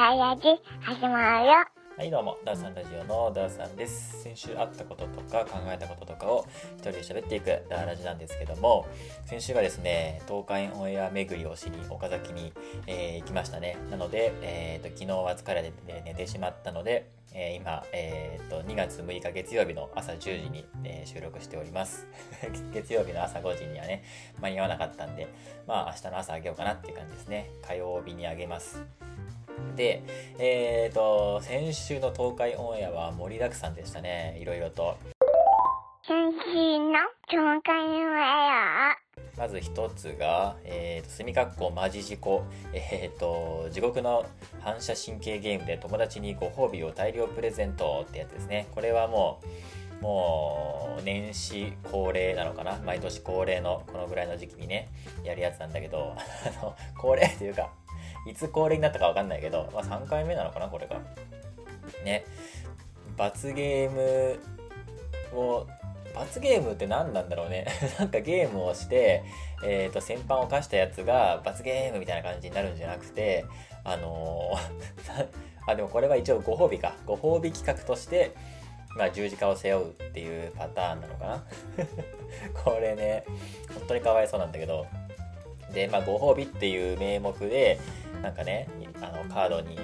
[0.00, 0.42] ダイヤジ
[0.80, 1.52] 始まるよ。
[1.98, 4.22] はいどうも、ダーさんラジオのダーさんです。
[4.22, 6.46] 先週あったこととか考えたこととかを
[6.78, 8.88] 一人で喋っていくダーラジなんですけども、
[9.26, 12.54] 先週がですね、東海オンエア巡りをしに岡崎に、
[12.86, 13.76] えー行きましたね。
[13.90, 22.06] なので、えー、と昨日は疲れて寝てしまったので、えー今、えー、と2月6日月曜日の朝10時に、えー収録しております。
[22.72, 24.02] 月曜日の朝5時にはね、
[24.40, 25.28] 間に合わなかったんで、
[25.66, 27.50] まあ明日の朝あげようかなっていう感じですね。
[27.68, 28.82] 火曜日にあげます。
[29.76, 30.02] で、
[30.38, 34.36] えーと、先週の東海オンエアは盛りだくさんでしたね。
[34.40, 34.96] いろいろと。
[36.02, 36.94] 先週の
[37.28, 39.10] 教会の絵よ。
[39.38, 42.44] まず一つが、えーと、墨括弧マジ事故。
[42.72, 44.26] えーと、地獄の
[44.60, 48.66] 反射神経ゲームで友達にご褒美を大量プレゼントってやつですね。
[48.74, 49.40] これはも
[50.00, 52.78] う、もう、年始恒例なのかな？
[52.84, 54.88] 毎年恒例のこのぐらいの時期にね、
[55.24, 57.70] やるやつなんだけど、 あの、恒例っていうか、
[58.30, 61.00] いつ恒例になったかわかんないけど、まあ3回目なのかなこれが。
[62.04, 62.24] ね。
[63.16, 65.66] 罰ゲームを
[66.14, 67.66] 罰ゲームって何なんだろうね
[67.98, 69.22] なんかゲームをして、
[69.64, 73.44] えー、と先般を犯したやつが罰ゲームみたいな感じになるんじゃなくて
[73.84, 75.28] あのー
[75.66, 78.32] あでもこれは一応ご褒美かご褒美企画として、
[78.96, 81.44] まあ、十字架を背負うっていうパターンなのかな
[82.64, 83.24] これね
[83.74, 84.86] 本当にかわいそうなんだけど
[85.72, 87.78] で、まあ、ご褒美っていう名目で
[88.22, 88.68] なんかね
[89.00, 89.78] あのカードに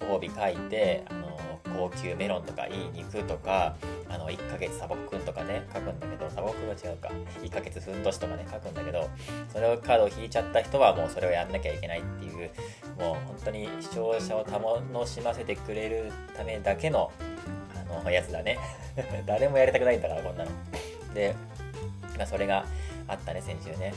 [0.00, 1.38] ご褒美書いてあの
[1.78, 3.76] 高級メロンとかいい肉とか
[4.08, 7.08] あの1ヶ月サボくんとかね書くんだけどサボくんは違うか。
[7.42, 9.08] 1ヶ月ふんどしとかね書くんだけど
[9.52, 12.50] それをカードを引いちゃった人はもうそれをやんなきゃいけないっていう
[12.98, 17.12] もう本当に視聴者を楽しませてくれるためだけの
[17.90, 18.58] あのやつだね。
[19.26, 20.50] 誰もやりたくないんだからこんなの。
[21.14, 21.34] で、
[22.16, 22.64] まあ、それが
[23.06, 23.94] あったね先週ね。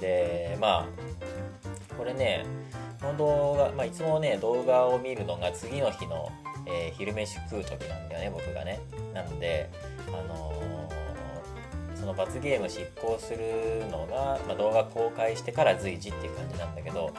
[0.00, 2.44] でまあこれね
[3.04, 6.32] この動画、まあ、いつもね動画を見るのが次の日の、
[6.66, 8.80] えー昼飯食う時なんだよね僕がね。
[9.12, 9.68] なので
[10.08, 10.64] あのー
[11.96, 17.14] その罰ゲーム執行するのが、まあ、動画公開してから随時っていう感じなんだけど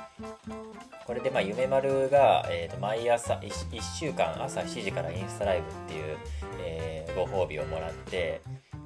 [1.07, 6.17] これでまあ夢丸が、えーと毎朝 1, 週間朝7時からインスタライブっていう、
[6.59, 8.41] えーご褒美をもらって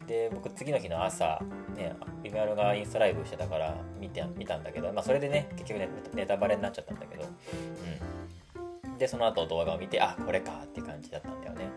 [0.09, 1.39] で僕次の日の朝
[1.75, 8.97] ね夢丸がインスタライブしてたから見て見たんだけど、まあ、それでね結局ねネタバレになっちゃったんだけどうん。
[8.97, 11.69] でその後動画を見てあこれかって感じだったんだよね。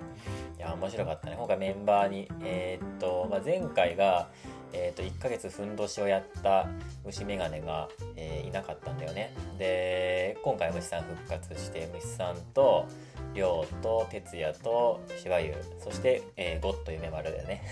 [0.59, 1.37] いや面白かったね。
[1.39, 4.29] 今回メンバーにえーっと、まあ、前回が
[4.75, 6.67] えー、と1ヶ月ふんどしをやった
[7.05, 9.35] 虫眼鏡が、えーいなかったんだよね。
[9.59, 12.87] で今回虫さん復活して虫さんと
[13.35, 17.63] りょうと哲也としばゆそして、えーゴッド夢丸だよね。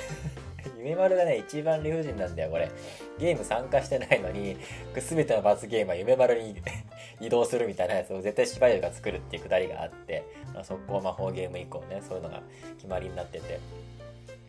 [0.79, 2.71] 夢丸がね一番理不尽なんだよこれ。
[3.19, 4.57] ゲーム参加してないのに
[4.95, 6.57] 全ての罰ゲームは夢丸に
[7.21, 12.43] 移動するみたいなやつを絶対しばゆが作るっていうくだりがあって、まあ、速攻魔法ゲーム以降ねそういうのが
[12.77, 13.59] 決まりになってて。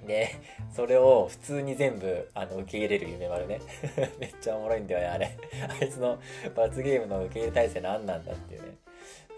[0.05, 0.35] で
[0.75, 3.61] それを普通に全部あの受け入れる夢丸ね。
[4.19, 5.38] めっちゃおもろいんだよねあれ。
[5.79, 6.19] あいつの
[6.55, 8.78] 罰ゲームの受け入れ体制何なんだっていうね。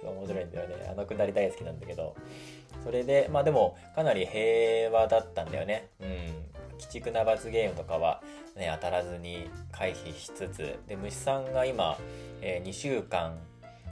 [0.04, 0.88] 面白いんだよね。
[0.90, 2.16] あのくだり大好きなんだけど。
[2.84, 5.88] それでまあでもかなり平和だったんだよね。
[6.00, 6.53] うん。
[6.84, 8.22] 鬼畜な罰ゲームとかは
[8.56, 11.98] ね当たらずに回避しつつで虫さんが今、
[12.42, 13.38] え2週間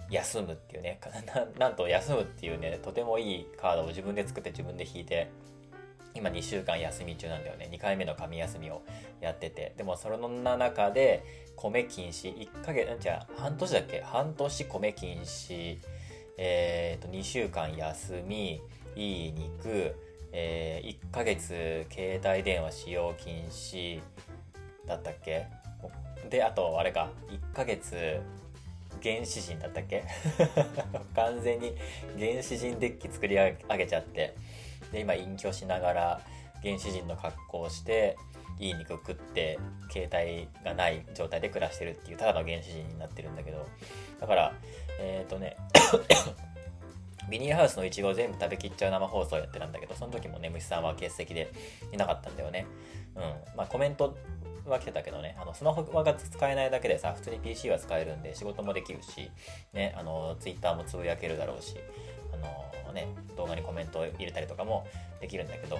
[0.09, 0.99] 休むっていうね
[1.57, 5.29] なんと休むっていうねとてもいいカードを自分で作って自分で引いて
[6.13, 7.69] 今2週間休み中なんだよね。
[7.71, 8.81] 2回目の神休みを
[9.21, 9.73] やってて。
[9.77, 11.23] でもその中で
[11.55, 12.35] 米禁止。
[12.35, 12.99] 1ヶ月なん？
[12.99, 14.01] じゃ半年だっけ？
[14.01, 15.77] 半年米禁止。
[16.37, 18.61] えー、と2週間休み
[18.95, 19.95] いい肉、
[20.33, 24.01] え1ヶ月携帯電話使用禁止
[24.87, 25.47] だったっけ？
[26.29, 27.09] であとあれか。
[27.29, 28.21] 1ヶ月
[29.03, 30.03] 原始人だったっけ？
[31.15, 31.75] 完全に
[32.17, 34.33] 原始人デッキ作り上げちゃって。
[34.91, 36.21] で今隠居しながら
[36.61, 38.17] 原始人の格好をして
[38.59, 39.57] いい肉食って
[39.89, 43.65] 携帯がない状態で暮らしてるっていうただの原始人になってるんだけど。
[44.19, 44.53] だから
[44.99, 45.57] えっ、とね
[47.31, 51.51] ビニールハウスのイチゴを全部食べきっちゃう生放送やってたんだけどその時もね虫さんは欠席で
[51.93, 52.67] いなかったんだよね。
[53.15, 53.21] うん。
[53.55, 54.17] まあコメント
[54.67, 55.37] は来てたけどね。
[55.41, 59.31] あのスマホが使えないだけでさ普通に PC は使えるんで仕事もできるし
[59.73, 61.77] ねあの Twitter もつぶやけるだろうし
[62.33, 63.07] あのね
[63.37, 64.85] 動画にコメントを入れたりとかも
[65.21, 65.79] できるんだけど。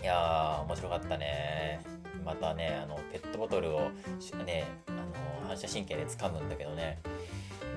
[0.00, 1.80] いやー面白かったね。
[2.24, 3.90] またねあのペットボトルを
[4.44, 6.98] ねあの反射神経で掴むんだけどね。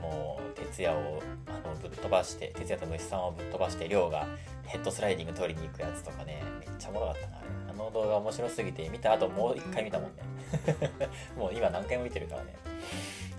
[0.02, 4.28] もう哲也をあのぶっ飛ばして哲也と虫さんをぶっ飛ばして亮が
[4.66, 10.24] ヘッドスライディング取りに行くやつとかねめっちゃおもろかったなあれあの動画面白すぎて見た後もう一回見たもんね
[11.38, 12.56] もう今何回も見てるからね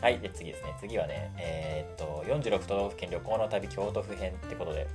[0.01, 0.75] はい、で次ですね。
[0.81, 4.87] 次はね、えーっと、46都道府県旅行の旅京都府編ってことで、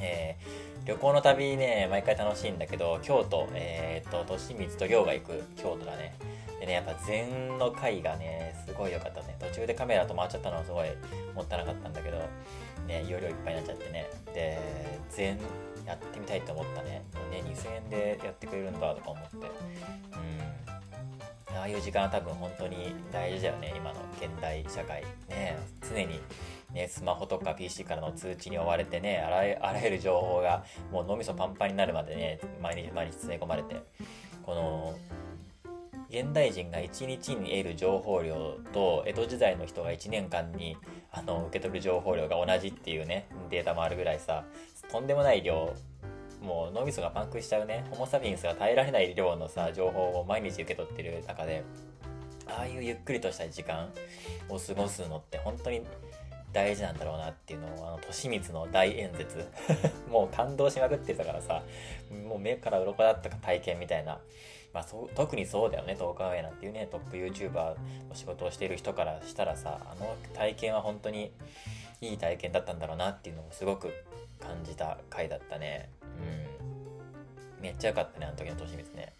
[0.00, 6.14] えー旅行の旅ね、毎回楽しいんだけど、京都、えーっと、利光と亮が行く京都だね。
[6.64, 7.28] でね、やっぱ前
[7.58, 9.36] の回がね、すごい良かったね。
[9.38, 10.88] 途中でカメラ止まっちゃったのはすごい
[11.34, 12.16] もったいなかったんだけど、
[12.86, 14.06] ね、容量いっぱいになっちゃってね。
[14.32, 14.58] で、
[15.14, 15.36] 前、
[15.86, 17.04] やってみたいと思ったね。
[17.30, 19.36] ね、2000円でやってくれるんだとか思って。
[19.36, 19.42] うん。
[21.54, 25.02] ああいう時間は多分本当に大事だよね、今の現代社会。
[25.28, 26.18] ね、常に、
[26.72, 33.76] ね、スマホとか PC からの通知に追われてね、あらゆあらゆる情報がもう脳みそパンパンになるまでね、毎日毎日詰め込まれて、
[34.42, 34.94] この、
[36.14, 40.76] 現代人が1日に得る情報量と江戸時代の人が1年間に
[41.10, 44.44] あの受け取る情報量が同じっていうねデータもあるぐらいさ
[44.92, 45.74] とんでもない量
[46.40, 51.64] もう脳みそがパンクしちゃうねホモ・サピエンスが耐えられない量のさ情報を毎日受け取ってる中で
[52.46, 53.88] ああいうゆっくりとした時間
[54.48, 55.82] を過ごすのって本当に
[56.52, 59.44] 大事なんだろうなっていうのをあの利光の大演説
[60.08, 61.64] もう感動しまくってたからさ
[62.28, 64.20] もう目から鱗だったか体験みたいな。
[64.74, 67.76] まあ、そ特にそうだよね、東海オンエアなんていうね、トップ YouTuber
[68.08, 71.32] の仕事をしている人からしたらさ、あの体験は本当に
[72.00, 73.92] いい体験だったんだろうなっていうのをすごく
[74.40, 75.88] 感じた回だったね。
[77.58, 77.62] うん。
[77.62, 79.12] めっちゃ良かったね、あの時の年光ね。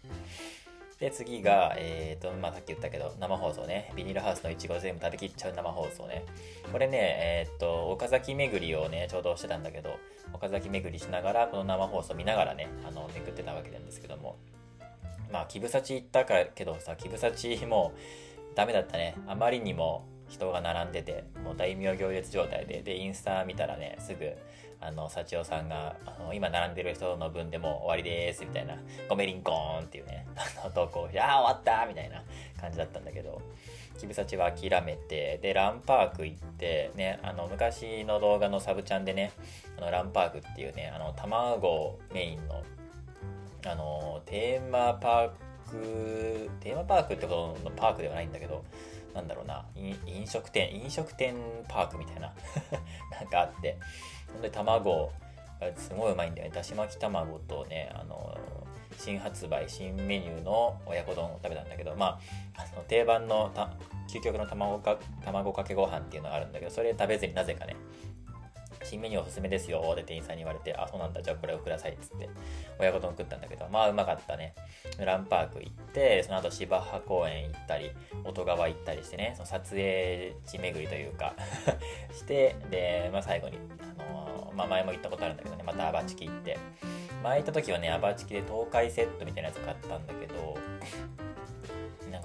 [0.99, 3.91] で、次が、えっ、ー、と、まあ、さっき言ったけど、生放送ね。
[3.95, 6.25] ビニールハウスのいちご全部食べきっちゃう生放送ね。
[6.71, 6.97] これね、
[7.47, 9.97] えっ、ー、と、岡崎巡りをね、ちょうどしてたんだけど、
[10.31, 14.37] 岡崎巡りしながら、この生放送見ながらね、あの、めくってたわけなんですけども、
[15.31, 17.93] まあ、キブサチ行ったからけどさ、キブサチも
[18.55, 19.15] ダメだったね。
[19.27, 24.31] あまりにも人が並んでて、もう大名行列状態で、で、インスタ見たらね、すぐ、
[24.81, 28.77] あの、幸代さんが、あの、今並んでる人の分でも終わりです、みたいな、
[29.07, 32.23] ごめりんこーんっていうね、 あの、投稿して、ああ、終わったみたいな
[32.59, 33.41] 感じだったんだけど、
[33.99, 39.31] キブサチは諦めて、で、ランパーク行って、ね、あの、昔の動画のサブチャンでね、
[39.77, 42.63] あの、ランパークっていうね、あの、卵メインの
[43.65, 45.29] あのテーマパー
[45.69, 48.63] クテーマパークってことのパークではないんだけど
[49.13, 51.35] なんだろうな飲食店飲食店
[51.67, 52.33] パークみたいな
[53.11, 53.77] なんかあって
[54.31, 55.11] ほんで卵
[55.59, 56.53] がすごいうまいんだよね。
[56.53, 58.37] だし巻き卵とねあの
[58.97, 62.19] 新発売新メニューの親子丼を食べたんだけどま
[62.57, 63.51] ああの定番の
[64.07, 67.75] 究極の卵か卵かけご飯っていうのがあるんだけどそれ食べずになぜかね
[68.85, 72.29] 新メニューおすすめですよって店員さんに言われて、あ、そうなんだ、じゃあこれをくださいっつって、
[72.79, 74.53] 親子丼食ったんだけど、まあうまかったね。
[74.99, 77.91] ランパーク行って、その後芝浜公園行ったり、
[78.23, 81.33] 音川行ったりしてね、その撮影地巡りというか
[82.13, 86.57] して、で、まあ最後に、あのー、まあ前も行ったことあるんだけどね、またアバチキ行って、
[87.23, 90.57] 前行った時はね、アバチキで東海セットみたいなやつ買ったんだけど、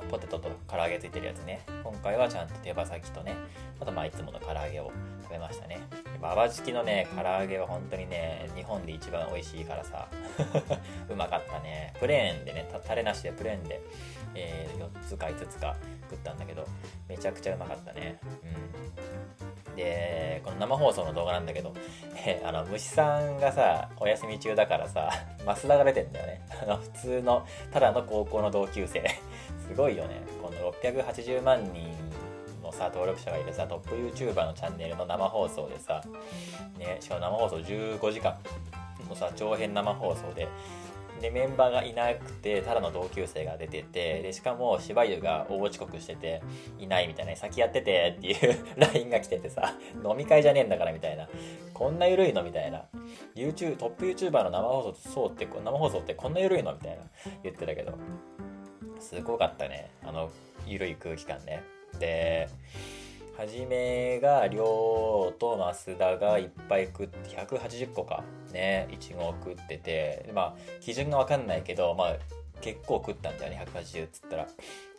[0.08, 1.62] ポテトと唐揚げついてるやつね。
[1.82, 3.34] 今回はちゃんと手羽先とね、
[3.80, 4.92] あとまあいつもの唐揚げを
[5.22, 5.80] 食べましたね。
[6.20, 10.08] ババチキのね、唐揚げは本当にね、日本で一番美味しいからさ、
[11.08, 11.92] うまかったね。
[11.98, 13.80] プレーンでね、タレなしでプレーンで、
[14.34, 15.76] えー、4つか5つか
[16.10, 16.66] 食ったんだけど、
[17.08, 18.18] めちゃくちゃうまかったね。
[18.42, 19.76] うん。
[19.76, 21.72] で、この生放送の動画なんだけど、
[22.26, 25.10] えー、あの、虫さんがさ、お休み中だからさ、
[25.44, 26.42] 増田が出てんだよね。
[26.62, 29.04] あの、普通の、ただの高校の同級生。
[29.70, 30.20] すごいよね。
[30.42, 31.94] この680万人
[32.60, 36.02] のさ、登録者がいるさ、トップ YouTuber のチャンネルの生放送でさ、
[36.76, 38.36] ね、しかも生放送15時間
[39.08, 40.48] のさ、長編生放送で、
[41.20, 46.42] で、メンバーがいなくて、ただの同級生が出てて、で、しかも、芝湯が大遅刻してて、
[46.78, 51.28] いないみたいな、先やっててっていう LINE が来ててさ、飲み会じゃねえんだからみたいな。
[51.74, 52.84] こんな緩いのみたいな。
[53.36, 57.02] YouTube、トップ YouTuber の生放送そうって、生放送ってこんな緩いのみたいな
[57.42, 57.92] 言ってたけど、
[59.00, 59.90] すごかったね。
[60.04, 60.30] あの、
[60.66, 61.62] 緩い空気感ね。
[61.98, 62.48] で、
[63.36, 68.22] はじめが、りょうと増田がいっぱい食って、180個か。
[68.52, 72.16] ね、いちごを食ってて、まあ、基準がわかんないけど、まあ、
[72.60, 74.48] 結構食ったんだよね、180っつったら。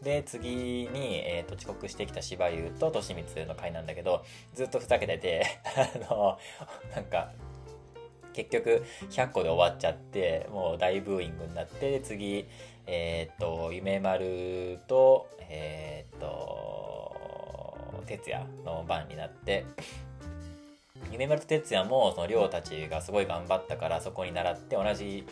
[0.02, 0.50] で、次
[0.92, 4.24] に、え、ー、と、遅刻してきた芝生と利光の回なんだけど、
[4.56, 5.46] ずっとふざけてて、
[6.10, 6.40] あの、
[6.96, 7.32] なんか、
[8.34, 12.48] 結局、100個で終わっちゃって、もう大ブーイングになって、次、
[12.88, 17.16] えっ、と、夢丸と、えっ、と、
[18.08, 19.66] 哲也の番になって、
[21.12, 25.26] 夢丸と哲也もその寮たちがすごい頑張ったからそこに習って同じ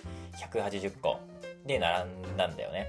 [0.51, 1.19] 180個
[1.65, 2.87] で並んだんだよね。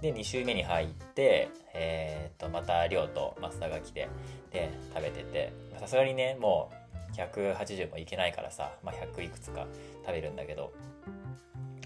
[0.00, 4.08] で、2週目に入って、えっ、と、また寮と増田が来て、
[4.50, 6.70] で、食べてて、さすがにね、も
[7.12, 9.66] う180もいけないからさ、まあ、100いくつか
[10.06, 10.72] 食べるんだけど、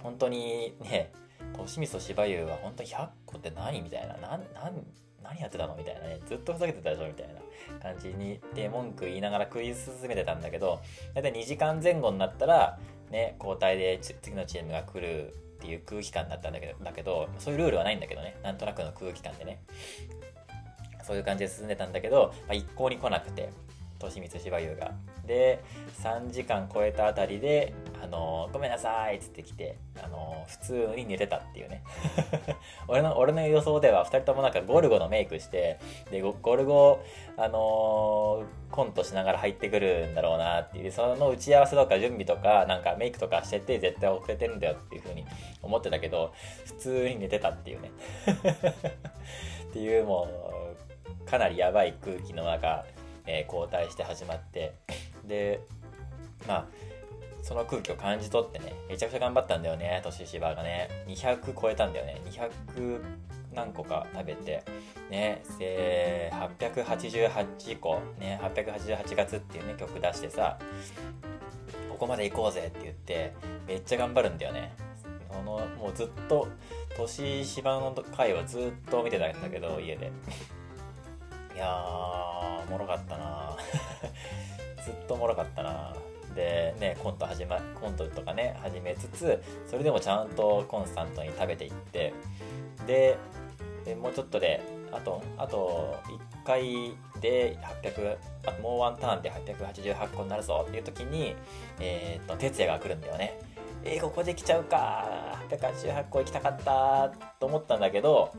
[0.03, 1.11] 本当にね、
[1.57, 4.17] としみそ芝生は本当に100個って何みたいな。
[4.17, 4.87] なん、なん、
[5.23, 6.21] 何やってたのみたいなね。
[6.27, 7.35] ずっとふざけてたでしょみたいな
[7.81, 10.81] 感じにで文句言いながら食い進めてたんだけど
[11.15, 12.79] 大体2時間前後になったら
[13.11, 18.37] ね交代で次のチームが来るっていう空気感だったんだけどだけどそういうルールはないんだけどね。
[18.43, 19.63] なんとなくの空気感でね。
[21.03, 23.51] そういう感じで進んでたんだけど、まあ、一向に来なくて。
[24.01, 24.93] 利光芝優が。
[25.27, 25.63] で
[26.03, 27.73] 3時間超えたあたりで
[28.03, 31.83] 「あのごめんなさい」っつってきて、あの普通に寝てたっていうね。
[32.89, 35.79] 俺の俺の予想では2人ともなんかゴルゴのメイクして
[36.11, 37.01] でゴルゴ、
[37.37, 40.93] あのコントしながら入ってくるんだろうなっていう。
[40.93, 45.25] その打ち合わせとか準備とかなんかメイクとかしてて絶対遅れてるんだよっていう風に
[45.63, 46.33] 思ってたけど
[46.67, 47.91] 普通に寝てたっていうね。
[49.71, 50.29] っていうも
[51.23, 52.85] うかなりやばい空気の中
[53.27, 54.75] えー、交代して始まって
[55.27, 55.61] で
[56.47, 56.67] まあ
[57.43, 60.89] その空気を感じ取ってねめちゃくちゃ頑張ったんだよね年芝がね。
[61.07, 62.21] 200超えたんだよね。
[62.25, 63.01] 200
[63.55, 64.65] 何個か食べて
[65.11, 70.59] ねで888個ね888月っていうね曲出してさ
[71.89, 73.33] ここまで行こうぜって言って
[73.69, 74.75] めっちゃ頑張るんだよね。
[75.31, 76.49] そのもうずっと
[76.97, 80.11] 年芝の回はずっと見てたんだけど家で。
[81.55, 83.57] いやー、もろかったな
[84.83, 85.95] ずっとおもろかったな
[86.35, 92.13] でね、コント始ま、コントとかね、始めつつ、それでもちゃんとコンスタントに食べていって、
[92.87, 93.17] で、
[93.85, 95.97] でもうちょっとで、あと、あと
[96.43, 101.37] 1回で800、あともうワンターンで888個になるぞっていう時に、
[101.81, 103.39] えー、っと、哲也が来るんだよね。
[103.85, 108.33] えー、ここで来ちゃうか888個行きたかったと思ったんだけど、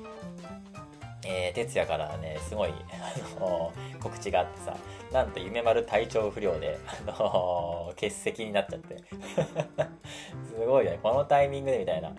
[1.27, 4.77] えー、哲也からね、すごい、あのー、告知があってさ、
[5.11, 6.77] なんと夢丸体調不良で、
[7.07, 8.97] あのー、欠席になっちゃって。
[10.47, 12.15] すごいよね、このタイミングでみたいな。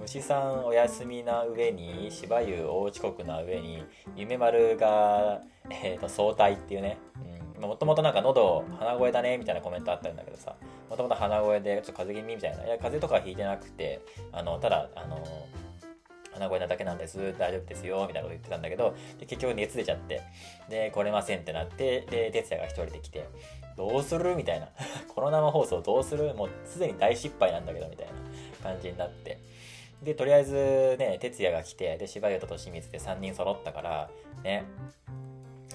[0.00, 3.84] 虫さんお休みな上に、芝生大遅刻な上に、
[4.16, 6.98] 夢丸が、えっ、と、早退っていうね。
[7.56, 7.62] うん。
[7.62, 10.56] もともとなんか喉、鼻声だね、みたいなコメントあったんだけどさ、
[10.90, 12.66] もともと鼻声で、ちょっと風邪気味みたいな。
[12.66, 14.00] いや、風邪とかひいてなくて、
[14.32, 15.16] あの、ただ、あの
[16.34, 20.20] 鼻声なだけなんです、大丈夫ですよ、みたいなこと言ってたんだけど、で結局熱出ちゃって、
[20.68, 23.28] で、来れませんってなって、で、哲也が一人で来て、
[23.76, 24.36] どうする？
[24.36, 24.68] みたいな。
[25.14, 26.34] この生放送どうする？
[26.34, 28.12] もうすでに大失敗なんだけど、みたいな
[28.62, 29.38] 感じになって。
[30.02, 34.10] で、とりあえずね、哲也が来て、で、柴田と清水で3人揃ったから、
[34.42, 34.64] ね、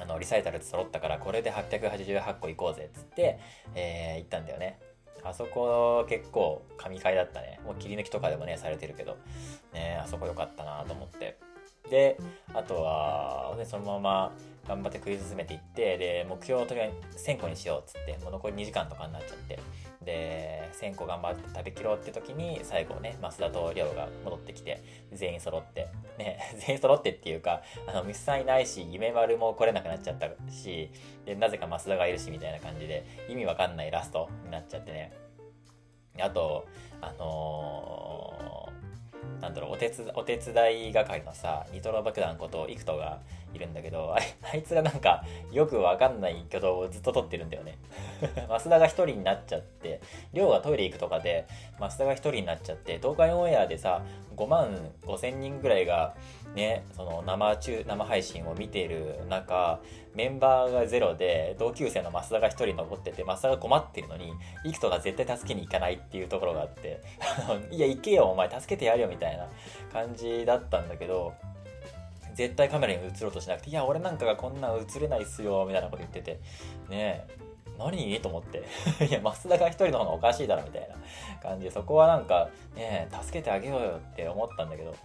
[0.02, 3.40] あの、リサイタルで揃ったから、これで888個行こうぜ、っつって、
[3.76, 4.80] えー、行ったんだよね。
[5.24, 7.60] あそこ結構神回だったね。
[7.66, 9.18] もう切り抜きとかでもね、されてるけど、
[9.74, 11.38] ね、あそこ良かったなと思って。
[11.90, 12.18] で、
[12.54, 14.32] あとは、ね、そのまま
[14.68, 19.60] 頑張って食い進めていって、で、目標をとりあえず1000個にしようっつって、もう残り2時間とかになっちゃって、
[20.10, 24.82] で、1000個頑張って食べきろうって時に、最後ね、増田と亮が戻ってきて、
[25.14, 25.88] 全員揃って、
[26.18, 30.90] ね、 全員揃ってっていうか、あの、ミスさんいないし、夢丸も来れなくなっちゃったし、
[31.26, 35.14] で、なぜか増田がいるし、みたいな感じで、意味わかんないラストになっちゃってね。
[36.20, 36.66] あと、
[37.02, 38.80] あのー
[39.42, 43.20] なんだろう、お手お手伝い係のさ、ニトロ爆弾ことイクトが
[43.54, 47.78] いるんだけど、あいつがなんか、よくわかんない挙動をずっと撮ってるんだよね。
[48.48, 50.02] 増田が一人になっちゃって、
[50.34, 51.46] りょうがトイレ行くとかで、
[51.80, 54.04] 増田が一人になっちゃって、東海オンエアでさ、
[54.36, 56.16] 5万5千人ぐらいが、
[56.56, 59.80] ね、その生中、生配信を見ている中、
[60.16, 67.02] メンバーがゼロで、同級生の増田が一人残ってて、増田が困ってるのに、イクトが絶対助けに行かないっていうところがあって、
[67.72, 69.48] いや、行けよ、お前助けてやるよ、みたいな
[69.92, 71.34] 感じだったんだけど、
[72.40, 76.40] 絶対カメラに映ろうとしなくて、いや、俺なんかがこんなん映れないっすよ、みたいなこと言ってて、
[76.90, 77.38] ねえ、
[77.78, 78.22] 何？
[78.22, 78.64] と思って。
[79.06, 80.96] いや、増田が一人の方がおかしいだろ、みたいな
[81.42, 84.96] 感じで、そこはなんか、ねえ、助けてあげようよって思ったんだけど、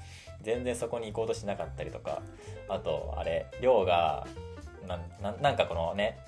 [0.42, 2.22] 全然そこに行こうとしなかったりとか、
[2.68, 4.28] あと、あれ、亮が、
[5.20, 6.20] ななんかこのね、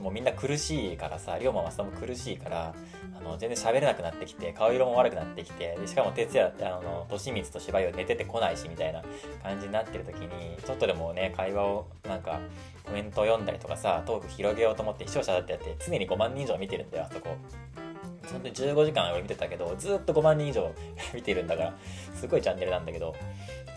[0.00, 2.74] もうみんな苦しいからさ、龍馬増田も苦しいから、
[3.16, 9.02] あの、全然喋れなくなってきて、顔色も悪くなってきて、でしかも哲也、あの、利光と芝居を寝ててこないし、みたいな
[9.42, 12.40] 感じになってる時に、ちょっとでもね、会話を、なんか、
[12.84, 17.36] コメントを読んだりとかさ、トーク広げようと思って視聴者だってやって、常に5万人以上見てるんだよ、あそこ。
[18.32, 20.70] 本当に15時間俺見てたけど、ずっと5万人以上
[21.14, 21.74] 見てるんだから、
[22.14, 23.14] すごいチャンネルなんだけど、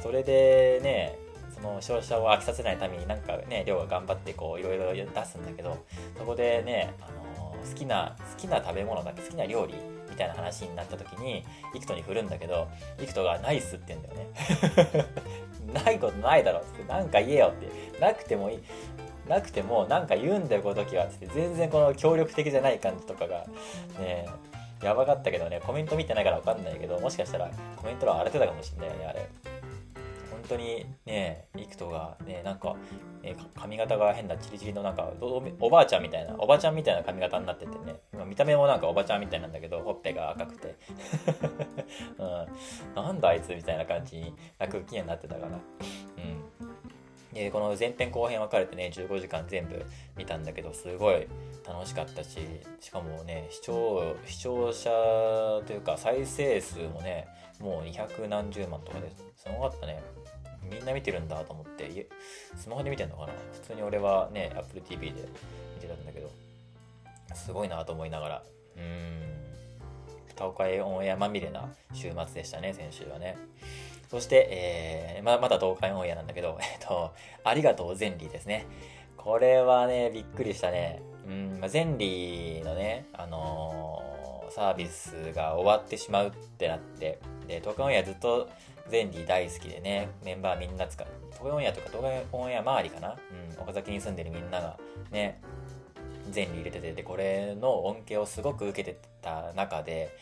[0.01, 1.17] それでね、
[1.61, 5.85] の消費者を飽きさせないためになんかね量が頑張ってこういろいろ出すんだけど
[6.17, 9.75] そこでね、あの、好きな好きな食べ物だけ好きな料理
[10.09, 12.67] みたいな話になった時にイクトに振るんだけど
[13.01, 15.07] イクトが「ナイス」って言うんだよね。
[15.85, 17.99] ないことないだろってなんか言えよって。
[17.99, 18.63] なくてもいい。
[19.27, 21.27] なくてもなんか言うんだよこの時はって。
[21.27, 23.45] 全然この協力的じゃない感じとかが
[23.99, 24.27] ね
[24.83, 29.29] やばかったけどねコメント見てないから分かんないけどもしかしたらコメント欄荒れてたかもしんないよねあれ。
[30.51, 32.75] 当にね幾人がねなんか、
[33.23, 35.09] え髪型が変なチリチリのなんか
[35.59, 37.99] おばあちゃんみたいなおばちゃんみたいな髪型になっててね。
[38.25, 40.75] 見た目もなんかおばちゃんみたいなんだけどほっぺが赤くて、
[42.17, 42.47] うん、
[42.95, 45.47] なんだあいつみたいな感じな空気になってたから。
[45.47, 45.61] うん。
[47.33, 49.85] でこの前編後編分かれてね15時間全部
[50.17, 51.27] 見たんだけどすごい
[51.65, 52.39] 楽しかったし
[52.81, 54.89] しかもね視聴視聴者
[55.65, 57.27] というか再生数もね
[57.61, 60.01] もう200何十万とかですごかったね。
[60.63, 62.07] みんな見てるんだと思って
[62.55, 63.33] スマホで見てんのかな？
[63.53, 65.27] 普通に俺はね Apple TV で
[65.75, 66.29] 見てたんだけど
[67.33, 68.43] すごいなと思いながら
[68.77, 69.21] うん
[70.35, 73.37] 東海オンエアまみれな週末でしたね先週はね
[74.11, 77.13] そして、えー、ままだ東海オンエアなんだけど、 えっと、
[77.45, 78.65] ありがとうゼンリーですね。
[79.15, 81.01] これはね、びっくりしたね。
[81.25, 84.20] うん、ゼンリーのね、あのー、
[84.53, 88.49] サービスが終わってしまうってなって、で、東海オンエアずっと
[88.89, 91.07] ゼンリー大好きでね、メンバーみんな使う。
[91.31, 93.17] 東海オンエアとか東海オンエア周りかな？
[93.55, 94.77] うん、岡崎に住んでるみんなが
[95.11, 95.41] ね、
[96.29, 100.15] ゼンリー入れてて、で、これの恩恵をすごく受けてた中で、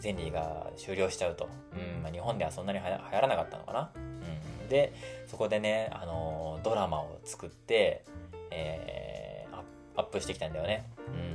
[0.00, 1.48] ゼンリーが終了しちゃうと。
[1.72, 3.90] うん、まあ、日本ではそんなに流行らなかったのかな？
[3.94, 4.68] うん。
[4.68, 4.92] で、
[5.26, 8.04] そこでね、あの、ドラマを作って、
[8.50, 10.84] えー、アップしてきたんだよね。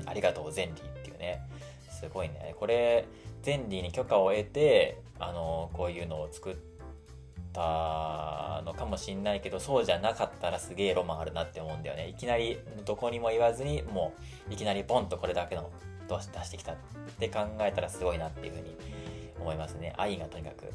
[0.01, 1.41] うん、ありがとう、ゼンリーっていうね。
[2.03, 2.53] すごいね。
[2.59, 3.05] これ、
[3.41, 6.55] ゼンリーに許可を得て、あの、こういうのを作っ
[7.53, 12.09] たのかもしんないけど、そうじゃなかったらすげえロマンあるなって思うんだよね。
[12.09, 14.13] いきなり、どこにも言わずに、も
[14.49, 15.71] う、いきなりポンとこれだけの
[16.09, 16.75] 出してきたっ
[17.19, 18.75] て考えたらすごいなっていうふうに
[19.39, 19.93] 思いますね。
[19.97, 20.71] 愛がとにかく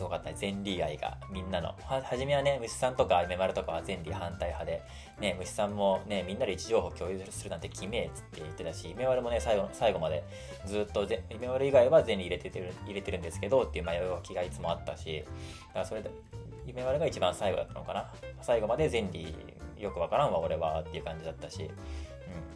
[0.00, 1.74] すごかったゼンリー愛がみんなの。
[1.84, 4.82] は初めはね虫さんとかメマルとかはゼンリー反対派で
[5.20, 10.24] ね虫さんもねみんなで位置情報共有するなんて決めっつって言ってたしメマルもね最後最後まで
[10.64, 11.06] ずっと
[11.38, 15.22] メマル以外はゼンリー入れてる入れてるんですけどっていう前置きがいつもあったし
[15.68, 16.10] だからそれで
[16.74, 18.10] メマルが一番最後だったのかな。
[18.40, 21.68] 最後までゼンリーよくわからんわ俺はっていう感じだったし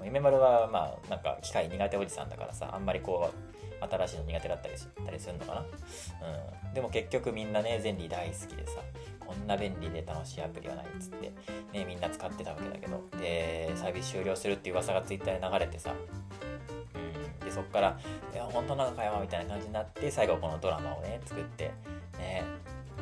[0.01, 3.54] うん、夢丸はまあなんか機械苦手おじさんだからさあんまりこう
[3.91, 8.81] 新しいの苦手だったりしたりするのかな、うん、でも結局みんなねゼンリー大好きでさ
[9.21, 11.33] こんな便利で楽しいアプリはないっつって
[11.73, 13.03] ねみんな使ってたわけだけど。
[13.19, 15.95] でサービス終了するっていう噂がツイッターで流れてさ
[16.95, 17.47] うん。
[17.47, 17.99] でそっから
[18.33, 21.71] 「いや本当なのかよ」みたいな感じになって最後このドラマをね作って
[22.19, 22.45] ね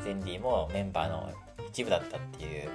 [0.05, 1.33] ゼンリーもメンバーの
[1.69, 2.71] 一部だったっていう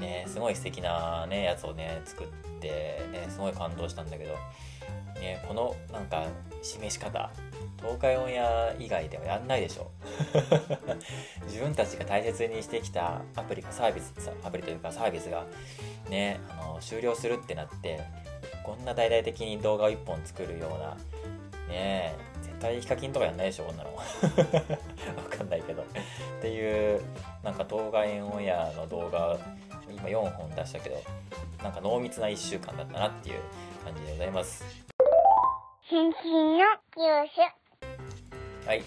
[0.00, 2.26] ねすごい素敵なねやつをね作っ
[2.60, 4.34] てねすごい感動したんだけど。
[5.20, 6.26] ねこのなんか
[6.62, 7.30] 示し方
[7.78, 9.90] 東海オンエア以外ではやんないでしょ
[11.46, 14.12] 自分たちが大切にしてきたアプリかサービス
[14.44, 15.46] アプリというかサービスが
[16.08, 18.00] ねあの終了するってなって
[18.62, 20.96] こんな大々的に動画を1本作るような
[21.68, 23.94] ね絶対ヒカキンとかやんないでしょこんなの。
[23.96, 24.02] わ
[25.30, 25.82] かんないけど。
[25.82, 25.86] っ
[26.40, 27.02] ていう
[27.42, 28.02] なんか動画オ
[28.38, 29.38] ンエアの動画
[29.90, 31.02] 今4本出したけど
[31.62, 33.40] なんか濃密な1週間だったなっていう
[33.84, 34.89] 感じでございます。
[35.90, 37.26] 先進のニュー
[38.62, 38.84] スはい。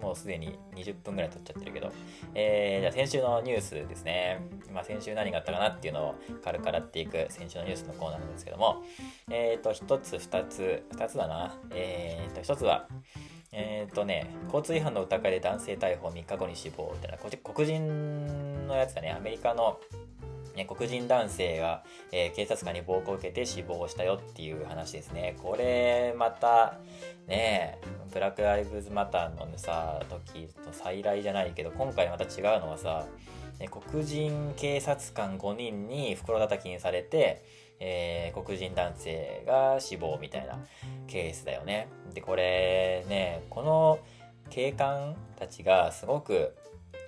[0.00, 1.90] もうすでに20分ぐらい経っちゃってるけど、
[2.34, 4.40] えー、じゃあ先週のニュースですね。
[4.72, 8.84] まあ、先週何があったかなっていうのを軽く洗っていく先週のニュースのコーナーなんですけども、
[9.28, 11.58] えっ、ー、と、1つ、2つ、2つだな。
[11.72, 12.86] えっ、ー、と、1つは、
[13.50, 19.80] えっ、ー、とね、交通違反の疑いで男性逮捕3日後に死亡ってな、黒人のやつだね、アメリカの
[20.56, 25.36] ね、黒人男性が、えー、警察官に暴行を受けて死亡したよっていう話ですね。
[25.42, 26.78] これ、また、
[27.26, 27.78] ね
[28.12, 33.06] ブラック・ライブズ・マターのさ、時と再来じゃないけど、今回また違うのはさ、
[33.58, 37.44] ね、黒人警察官5人に袋叩きにされて、
[37.78, 40.58] えー、黒人男性が死亡みたいな
[41.06, 41.88] ケースだよね。
[42.14, 43.98] で、これね、この
[44.48, 46.56] 警官たちがすごく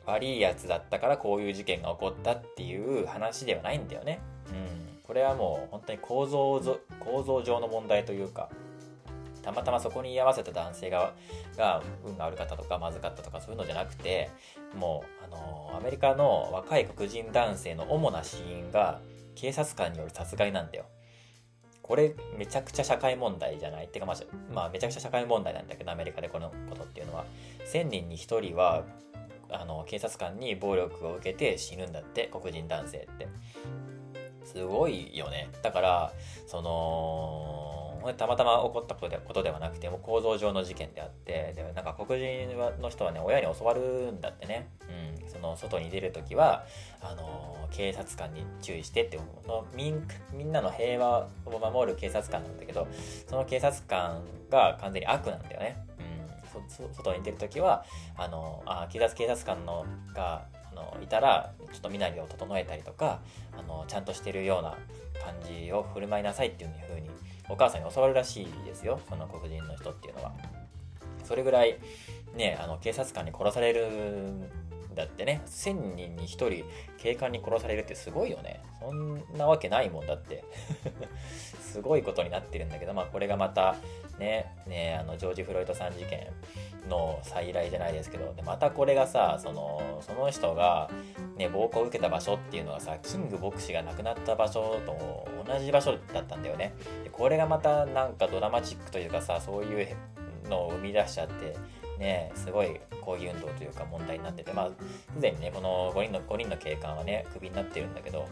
[0.08, 4.20] 悪いやつだったからこういう事件が起こったっていう話ではないんだよね。
[4.48, 4.98] うん。
[5.02, 6.60] これはもう本当に構造
[7.00, 8.48] 構造上の問題というか、
[9.42, 11.12] たまたまそこに居合わせた男性が
[11.56, 14.30] が運が悪かったとかまずかったとかそういうのじゃなくて
[14.74, 19.00] もうあのアメリカの若い黒人男性の主な死因が
[19.34, 20.86] 警察官による殺害なんだよ。
[21.82, 23.86] これめちゃくちゃ社会問題じゃない？
[23.86, 24.16] ってかまあ、
[24.52, 27.24] まあ、めちゃくちゃ社会問題なんだけどアメリカでこのことっていうのは
[27.72, 28.84] 1000人に1人は
[29.50, 33.28] あの警察官に暴力を受けて死ぬんだって黒人男性って。
[34.44, 35.50] すごいよね。
[35.62, 36.12] だから
[36.46, 42.48] そのたまたま起こったことでことではなくても構造上の事件であってでなんか黒人
[42.80, 44.68] の人はね親に教わるんだってね、
[45.22, 46.64] うん、その外に出る時は
[47.02, 52.86] あの警察官に注意してってのみんみんなの平和を守る警察官なんだけど
[53.28, 55.87] その警察官が完全に悪なんだよね。
[56.92, 57.84] 外に出るときは、
[58.16, 63.20] あの、あ警察警察官のが、あのいたらちょっと身なりを整えたりとか
[63.56, 64.76] あのちゃんとしてるような
[65.24, 67.08] 感じを振る舞いなさいっていうふうに
[67.48, 70.32] お母さんに教わるらしいですよその黒人の人っていうのは。
[71.24, 71.78] それぐらい
[72.34, 74.30] ねあの警察官に殺される
[74.98, 76.64] だってね1000人に1人
[76.98, 78.60] 警官に殺されるってすごいよね。
[78.80, 80.44] そんなわけないもんだって。
[81.68, 83.76] すごいことになってるんだけどまあこれがまた
[84.18, 86.26] ねねあのジョージ・フロイトさん事件
[86.88, 90.90] の再来じゃないですけどでまたこれがさそのその人が、
[91.36, 96.74] ね、暴行を受けた場所っていうのがさキング牧師が亡くなった場所と同じ場所だったんだよね。
[97.04, 99.96] でこれがまたなんかドラマチックというかさそういう
[100.48, 101.54] のを生み出しちゃって
[101.98, 104.70] ねすごい抗議運動というか問題になっててまあ
[105.14, 108.28] すでにねこの5人の5人の警官はねクビになってるんだけど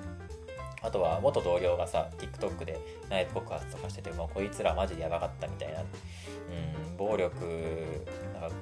[0.82, 2.78] あとは元同僚がさ TikTok で
[3.10, 7.34] 内部告発とかしててもうこいつらマジでやばかったみたいな、うん、暴力
[8.34, 8.56] なんか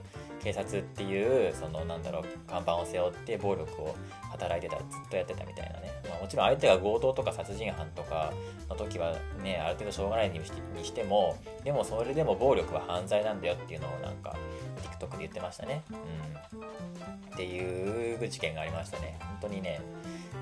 [0.45, 3.97] 警察っていうそのなんだろう看板を背負って暴力を
[4.31, 8.31] 働いてたずっとやってたみたいなね、まあ、もちろん相手が強盗とか殺人犯とか
[8.69, 14.37] の時はねある程度しょうがないにしてもでもそれでも暴力は犯罪なんだよっていうのをなんか
[14.85, 19.17] TikTok で言ってましたね、うん、っていう事件がありましたね。
[19.21, 19.81] 本当にね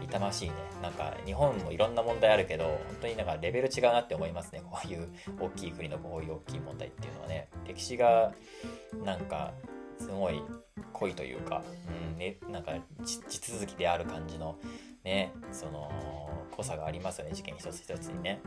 [0.02, 0.54] 痛ましいね。
[0.82, 4.62] なんか日本もいろんな問題あるけど本当になんかレベル違うなって思いますね。
[4.68, 5.08] こういう
[5.40, 7.48] 大きい国のこういう大きい問題っていうのはね。
[7.66, 8.32] 歴史が
[9.04, 9.52] なんか
[9.98, 10.42] すごい
[10.92, 11.62] 濃いというか、
[12.12, 12.72] うんね、なんか
[13.04, 14.56] 地続きである感じの
[15.04, 15.90] ねその
[16.52, 18.40] 濃さがありますよね事件一つ一つにね。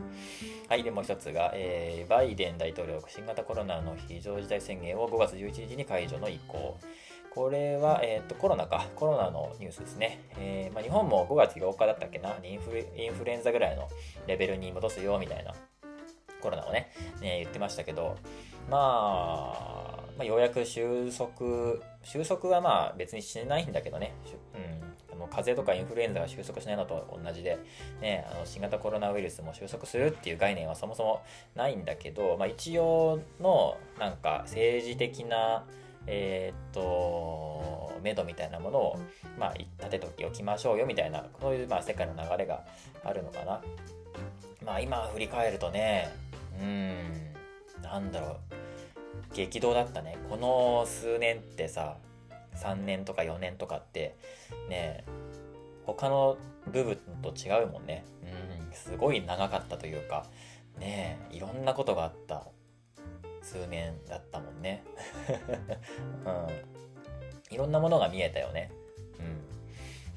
[0.68, 6.78] はいでもう一つが、えー、バイデン大統領新型コロナの非常事態宣言を5月11日に解除の意向。
[7.36, 10.22] これは、えーと、コロナか、コロナのニュースですね。
[10.38, 13.88] えー、まあ、日本も5月8日だったっけなインフル、インフルエンザぐらいの
[14.26, 15.52] レベルに戻すよみたいな。
[16.40, 18.16] コロナをね、ね言ってましたけど、
[18.70, 24.14] まあ、まあ、ようやく収束、収束はまあ別にしないんだけどね、
[24.54, 24.58] う
[25.12, 27.58] ん、あの風邪とかインフルエンザが収束しないのと同じで、
[28.00, 31.22] ね、あの新型コロナウイルスも収束するっていう概念はそもそも
[31.56, 35.64] ないんだけど、まあ、一応のなんか政治的な
[36.08, 38.98] えー、っと、目処みたいなものを、
[39.40, 42.64] まあ、立てておきましょうよみたいな、そういう、まあ、世界の流れが
[43.02, 43.60] あるのかな。
[44.64, 46.12] まあ、今振り返るとね、
[46.60, 48.56] うん、なんだろう、
[49.32, 50.18] 激動だったね。
[50.28, 51.96] この数年ってさ、
[52.56, 54.16] 3年とか4年とかって、
[54.68, 55.04] ね、
[55.84, 56.36] 他の
[56.72, 58.04] 部分と違うもんね。
[58.22, 60.26] うん、すごい長かったというか、
[60.78, 62.46] ねいろんなことがあった。
[63.42, 64.82] 数年だったもんね。
[66.26, 66.30] う
[67.52, 67.54] ん。
[67.54, 68.72] いろんなものが見えたよね。
[69.20, 69.55] うん。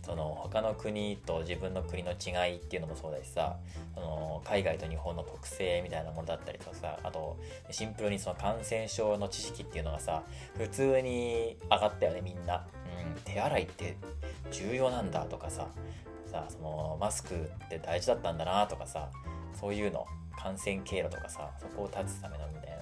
[0.09, 3.57] その他の国と自分の国の違いっていうのもそうだしさ
[3.93, 7.37] その海外と日本の特性みたいなものだったりとかさあと
[7.69, 10.23] シンプルにその感染症の知識っていうのがさ
[10.57, 12.65] 普通に上がったよねみんな、
[13.05, 13.97] うん、手洗いって
[14.49, 15.67] 重要なんだとかさ
[16.25, 19.09] さそのマスクって大事だったんだなとかさ
[19.53, 20.07] そういうの
[20.41, 22.77] 感染経路とかさそこを断つためのみたいな。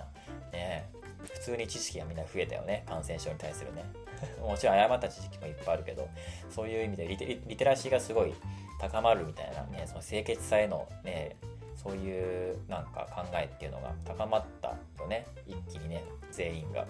[0.57, 0.89] ね。
[1.33, 3.83] 普通に知識がみんな増えたよね感染症に対するね。
[4.41, 6.07] もちろん誤った知識もいっぱいあるけど
[6.49, 8.33] そういう意味でリテリテラシーがすごい
[8.79, 11.35] 高まるみたいなねその清潔さへのね
[11.75, 15.25] そういうなんか考えっていうのが高まったよね。
[15.45, 16.85] 一気にね全員が。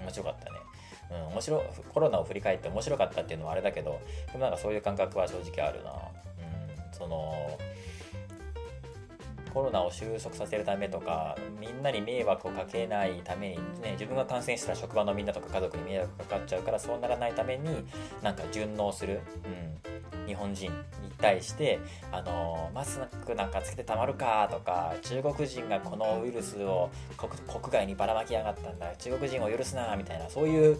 [0.00, 0.58] 面白かったね。
[1.10, 7.58] うん、面白コロナを振り返って面白かったっていうのはあれだけどでもなんかそういう感覚は正直あるな、うん、その
[9.50, 17.84] コロナを収束させるためとかみんなに迷惑をかけないために、ね、自分が感染したら職場のみんなとか家族に迷惑かかっちゃうからそうならないために
[18.22, 19.99] なんか順応する、うん、
[20.30, 20.76] 日本人に
[21.18, 21.80] 対して
[22.12, 30.78] あのマスクなんかつけてたまるかとか中国人がこのウイルスを国外にばらまきやがったんだ中国人を許すなみたいなそういう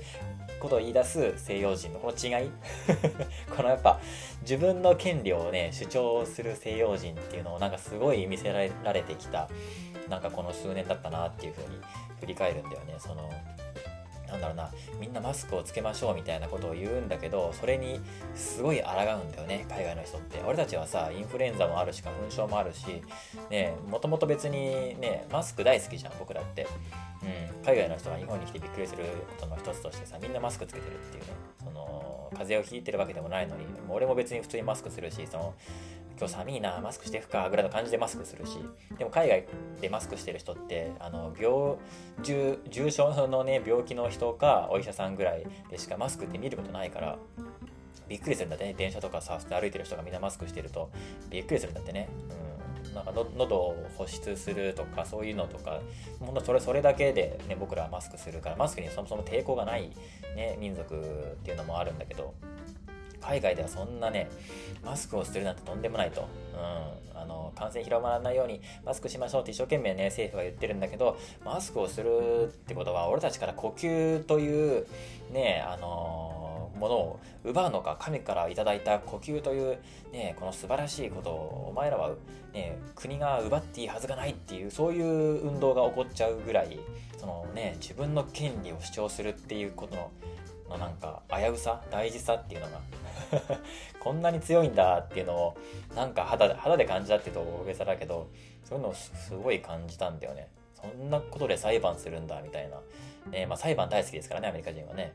[0.60, 2.50] ことを言い出す西洋人のこの違い。
[3.56, 3.98] このやっぱ
[4.42, 9.48] 自分の権利をね主張する西洋人っていうのをなんかすごい見せられてきた
[10.08, 11.80] なんかこの数年だったなっていうふうに
[12.20, 12.94] 振り返るんだよね。
[12.98, 13.30] その
[14.30, 18.00] なんだろうなみんなマスクをつけましょうみたいなことを言うんだけどそれに
[18.34, 18.96] すごい抗うん
[19.32, 20.40] だよね海外の人って。
[20.46, 23.02] 俺たちはさインフルエンザもあるし花粉症もあるし
[23.50, 26.66] ねもともと別にねマスク大好きじゃん僕らって。
[27.22, 29.04] うん、海外の人が日本に来てびっくりする
[29.38, 31.28] ことの一つとしてさみんなマスクつけてるっていうね。
[31.62, 35.54] その風邪をひいてるわけでもないのにも俺も別に普通にマスクするしその
[36.20, 38.58] 今日寒いなマスクしていくかぐらいの感じでマスクするし。
[38.98, 39.46] でも海外
[39.80, 41.76] でマスクしてる人ってあの病
[42.22, 47.18] 重重症のね病気の人かお医者さんぐらいでしかマスクって見ることないから
[48.06, 48.74] びっくりするんだってね。
[48.74, 50.90] 電車とかさ歩いてる人がみんなマスクしてると
[51.30, 52.10] びっくりするんだってね、
[52.84, 52.94] うん。
[52.94, 55.80] なんか喉を保湿するとかそういうのとか
[56.20, 59.90] 本当それそれだけで、ね、僕らはマスクするからマスクにそもそも抵抗がない、
[60.36, 62.34] ね、民族っていうのもあるんだけど。
[63.20, 64.28] 海外ではそんなね
[64.84, 74.86] マスクをするなんてとんでもないと、うん、あの感染広まらないようにマスクしましょうって一生懸命ね政府が言ってるんだけどマスクをするってことは俺たちから呼吸という
[75.32, 79.78] ねあのものを奪うのか神からいただいた呼吸という
[80.12, 82.12] ねこの素晴らしいことをお前らは
[82.54, 86.80] ね国が奪っていいはずがないっていうそういう運動が起こっちゃうぐらい
[87.18, 90.10] そのね自分の権利を主張するっていうことの
[90.70, 92.80] のなんか危うさ大事さっていうのが
[94.00, 95.56] こんなに強いんだっていうのを
[95.94, 98.28] なんか肌で肌で感じたっていうと大げさだけど
[98.64, 100.48] そういうのをすごい感じたんだよね。
[100.74, 102.80] そんなことで裁判するんだみたいな、
[103.30, 105.12] ねまあ、裁判大好きですからねアメリカ人はね。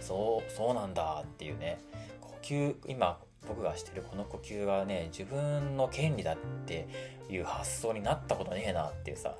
[0.00, 1.78] そうそうなんだっていうね。
[2.20, 6.88] 呼吸今僕がしてるこの呼吸はね自分の権利だって
[7.28, 9.34] いう発想になったことねえなっていうさ。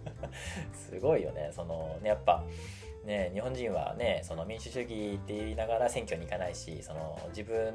[0.74, 1.50] すごいよね。
[1.54, 2.44] そのねやっぱ
[3.04, 7.72] ね、日本人はねその民主主義って言いながら選挙に行かないしその自分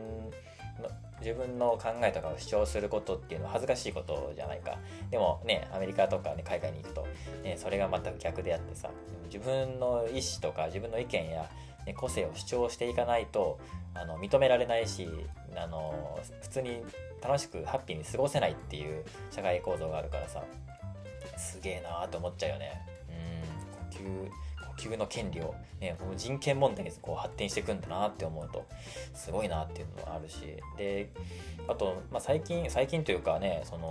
[0.82, 0.90] の
[1.22, 4.78] 自分の考えとかを主張することっていうのは恥ずかしいことじゃないか。
[5.10, 7.08] でもねアメリカとか、ね、海外に行くと、
[7.44, 8.90] ね、それが全く逆であってさ
[9.26, 11.50] 自分の意思とか自分の意見や、
[11.86, 13.60] ね、個性を主張していかないと
[13.94, 15.08] あの認められないし
[15.56, 16.84] あの普通に
[17.24, 20.44] 楽しくハッピーに過ごせないっていう社会構造があるからさ
[21.38, 22.82] すげえなーって思っちゃうよね。
[23.10, 24.04] うん。
[24.04, 24.45] 呼吸。
[24.78, 28.66] 球の権利を、ね、この人権問題にこう発展していくんだなって思うと
[29.14, 30.42] すごいなっていうのがあるし
[30.78, 31.10] で
[31.68, 33.88] あと、まあ、最近最近というかねその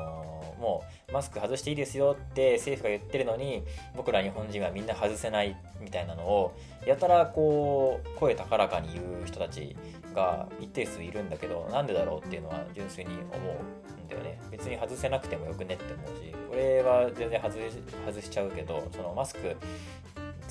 [0.59, 3.63] もうマスク外していいですよって政府が言ってるのに
[3.97, 9.77] 僕ら日本人はみんな外せないみたいなのをやたらこう声高らかに言う人たち
[10.15, 14.39] が一定数いるんだけどなんでだろうっていうのは純粋に思うんだよね。
[14.51, 19.57] 別に外せなくてもよくねって思うしこれは全然外しちゃうけどそのマスク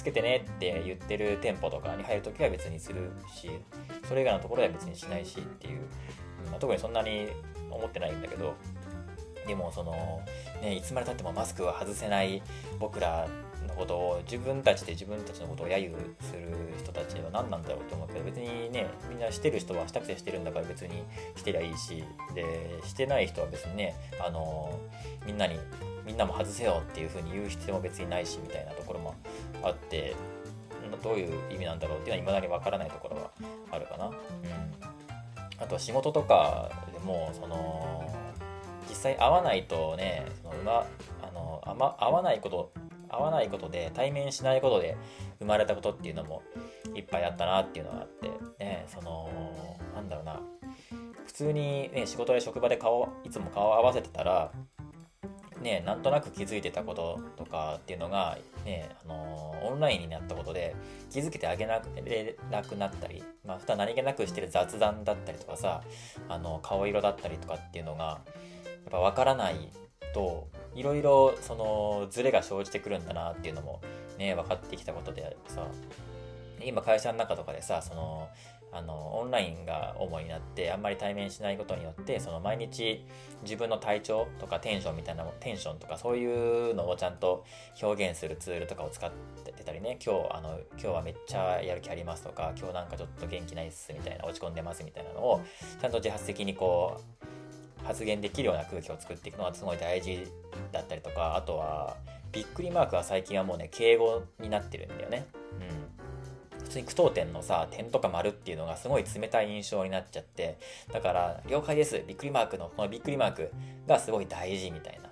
[0.03, 3.49] つけてねって言ってる店舗とかに入るときは別にするし
[4.05, 5.79] それ以外のところでは別にしないしっていう、
[6.51, 7.29] まあ、特にそんなに
[7.71, 8.53] 思ってないんだけど
[9.47, 10.21] でもその、
[10.61, 12.41] ね、いつまでたってもマスクは外せない
[12.79, 13.29] 僕ら
[13.73, 21.03] のことを自分たちで自分たちのことを揶揄する人たちは何なんだろうと思うけど別にねみんなしてる人はしたくてしてるんだから別に
[21.35, 22.03] してりゃいいし
[22.35, 24.79] でしてない人は別にねあの
[25.25, 25.57] みんなに
[26.05, 29.15] みんなも外せよっていう風に言う必要も別にないしみたいなところも
[29.63, 30.15] あって
[31.01, 33.31] どういう意味なんだろうっていうのは未だにわからないところは
[33.71, 34.07] あるかな。
[34.07, 34.13] うん、
[35.57, 38.13] あと仕事とかでもその
[38.89, 40.85] 実際会わないとねその、ま、
[41.21, 42.71] あのあ、ま、会わないこと
[43.15, 44.97] 会わないことで対面しないことで
[45.39, 46.43] 生まれたことっていうのも
[46.95, 49.29] いっぱいあったなっていうのがあってねその
[49.95, 50.39] なんだろうな。
[51.25, 54.51] 普通に、ね、仕事で職場で顔いつも顔を合わせてたら
[55.63, 60.75] ね、なんとなく気づいてたこととかっていうのが、ね、あのー、オンラインになったことで
[61.09, 65.81] 気づけてあげなくなったり、まあ、普段何気なくしてる雑談だったりとかさ、
[66.27, 68.19] あの、顔色だったりとかっていうのが、や
[68.89, 69.71] っぱ分からない
[70.13, 73.81] と、いろいろそのズレが生じてくるんだなっていうのも
[74.17, 75.67] ね、分かってきたことでさ、
[76.63, 78.29] 今会社の中とかでさ、その、
[78.75, 83.05] あのオンラインが主になってあんまり対面しないことによってその毎日
[83.43, 87.45] 自分の体調とかテンションみたいなテンションとかそういうのをちゃんと
[87.79, 89.11] 表現するツールとかを使っ
[89.55, 95.43] てたりね今日あの今日はめっちゃやる気ありますとか今日なんかちょっと元気ないっすみたいな落ち込んでますみたいなのを
[95.79, 97.42] ちゃんと自発的にこう
[97.83, 100.27] 発言できるような空気を作っていくのはすごい大事
[100.71, 101.97] だったりとかあとは
[102.31, 105.27] びっくりマークは最近はもうね敬語になってるんだよね。
[105.67, 105.83] うん
[106.63, 110.57] 普通に句読点のさ、点とか丸っていうのがすごい冷たい印象になっちゃって、
[110.91, 112.01] だから、了解です。
[112.07, 113.51] びっくりマークの、このびっくりマーク
[113.87, 115.09] がすごい大事みたいな。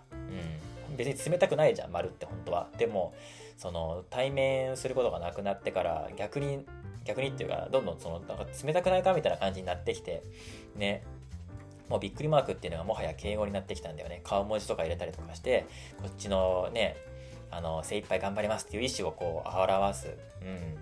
[0.90, 0.98] うん。
[0.98, 2.70] 別に冷たくないじゃん、丸って本当は。
[2.78, 3.14] でも、
[3.58, 6.66] その、対面することがなくなってから、逆に、
[7.04, 10.24] 逆にっていうか、どんどんその、なんか冷たくないかみたいな感じになってきて、
[10.76, 11.04] ね、
[11.92, 14.22] もうびっくりマークっていうのがもはや敬語になってきたんだよね。
[14.24, 15.68] 顔文字とか入れたりとかして、
[16.02, 16.96] こっちのね、
[17.52, 20.08] あの、精一杯頑張りますっていう意思をこう表す。
[20.42, 20.82] うん。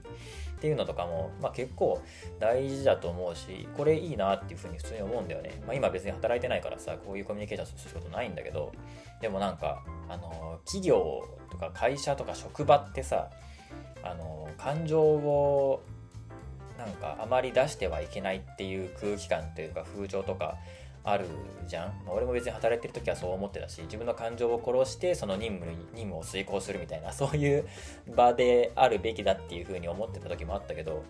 [0.59, 2.01] っていうのとかも、まあ、結構
[2.37, 8.73] 大事だと思うしこれいいなっていうふうに普通に思うんだよね、まあ、今別に働いてないからさこういうコミュニケーションすることないんだけど
[9.21, 13.29] でもなんかあの企業とか会社とか職場ってさ
[14.03, 15.81] あの感情を
[16.77, 20.57] なんかあまり出してはいけないっていう空気感というか風潮とか
[21.11, 21.25] ある
[21.67, 27.67] じゃん、まあ、俺も別に働いてる時はそう思ってたし自分の感情を殺してその任務任務を遂行するみたいな そういう
[28.15, 31.03] 場であるべきだっていうふうに思ってた時もあったけど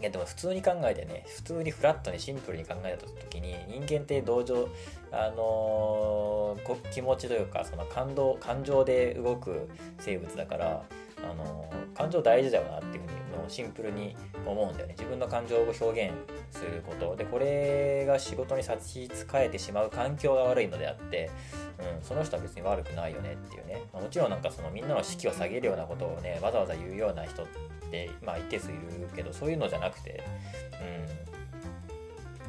[0.00, 4.68] いやでも普通に考えてね普通にフラットにシンプルに考えた時に人間って同情
[5.12, 10.82] あのー、気持ちというかその感動感情で動く生物だから
[11.22, 13.13] あの感情大事だよなっていうふうに
[13.44, 14.94] もうシンプルに思うんだよね。
[14.96, 16.14] 自分の感情を表現
[16.50, 17.14] すること。
[17.14, 21.30] でこれが仕事に差し支えてしまう環境が悪いのであって
[21.78, 27.46] うん、その人は別に悪くないよねっていうね、まあ、もちろんなんかそのみんなの士気を下げるようなことをねわざわざ言うような人っ
[27.90, 28.80] てまあ一定数いる
[29.14, 30.22] けどそういうのじゃなくて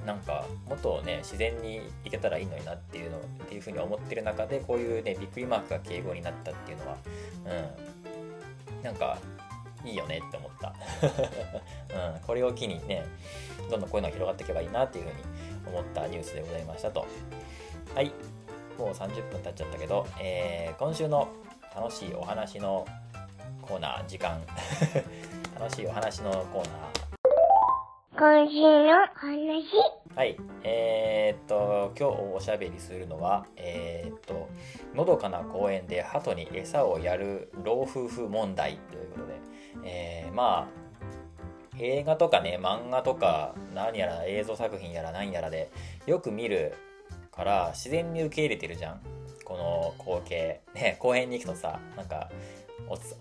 [0.02, 6.98] うんなんかもっとね自然にいけたらいいのになっていうのっていうふうに思ってる中でこういうねびっくりマークが敬語になったっていうのは
[7.46, 9.18] うんなんか
[9.86, 10.74] いいよねって思った、
[12.16, 13.06] うん、これを機にね
[13.70, 15.18] どんどんこういうのが広がっていけばいいなっていうふうに
[15.68, 17.06] 思ったニュースでございましたと
[17.94, 18.12] はい
[18.78, 21.30] もう30分経っちゃったけど、えー、今週の
[21.76, 22.86] 楽しいお話の
[23.62, 24.40] コーナー、時間。
[25.60, 27.06] 楽しいお話のコーナー。
[28.18, 29.66] 今週の話。
[30.16, 30.38] はい。
[30.64, 34.48] えー、っと、今日おしゃべりするのは、えー、っと、
[34.94, 39.34] のどかな公園で鳩に餌をやる老夫婦問題ということで、
[39.84, 45.72] えー、まあ、映画とかね、漫画とか、何やら映像作品やら何やらで、
[46.06, 46.74] よく見る
[47.32, 49.02] から自然に受け入れてるじゃん。
[49.44, 50.62] この光景。
[50.74, 52.30] ね公園に行くとさなんか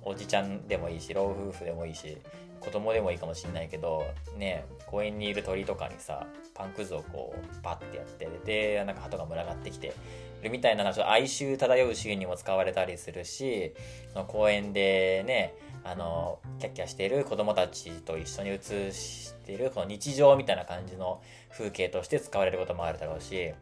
[0.03, 2.19] おじちゃんでもいいし老夫婦でもいいし
[2.61, 4.05] 子供でもいいかもしんないけど
[4.37, 9.95] ね公園にいる鳥とかにさパンくずをこうバッてやってでなんか鳩が群がってきて
[10.43, 13.75] るみたいな哀愁漂うシーンにも使われたりするし
[14.15, 23.53] の公園でねあのキャッキャしている子供たちと一緒に写してるこの日常みたいな感じの風景として使われることもあるだろうし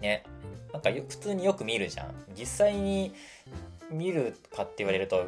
[0.00, 0.24] ね。
[0.72, 2.14] なんか普通によく見るじゃん。
[2.38, 3.14] 実際に
[3.90, 5.26] 見るかって言われると、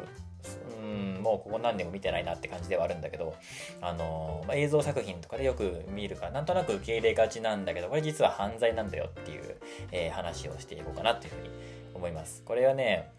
[0.81, 3.35] うん、もうここ何年も見てないなって感じではあるんだけど、
[3.81, 9.57] あのまあ、映像作品とかでよく見るから、なんとなく受け入れがちなんだけど、これ実は犯罪なんだよっていう、
[9.91, 11.49] えー、話をしていこうかなっていうふうに
[11.93, 12.41] 思います。
[12.45, 13.11] これはね、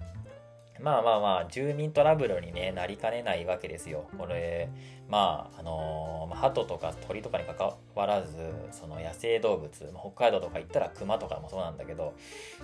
[0.80, 4.08] まあまあまあ、住民トラブルに、ね、なりかねないわけですよ。
[4.18, 4.68] これ、
[5.08, 8.37] まあ、あのー、鳩とか鳥とかにかかわらず、
[8.72, 12.14] その野生動物、北海道とか行ったら熊とかもそうなんだけど、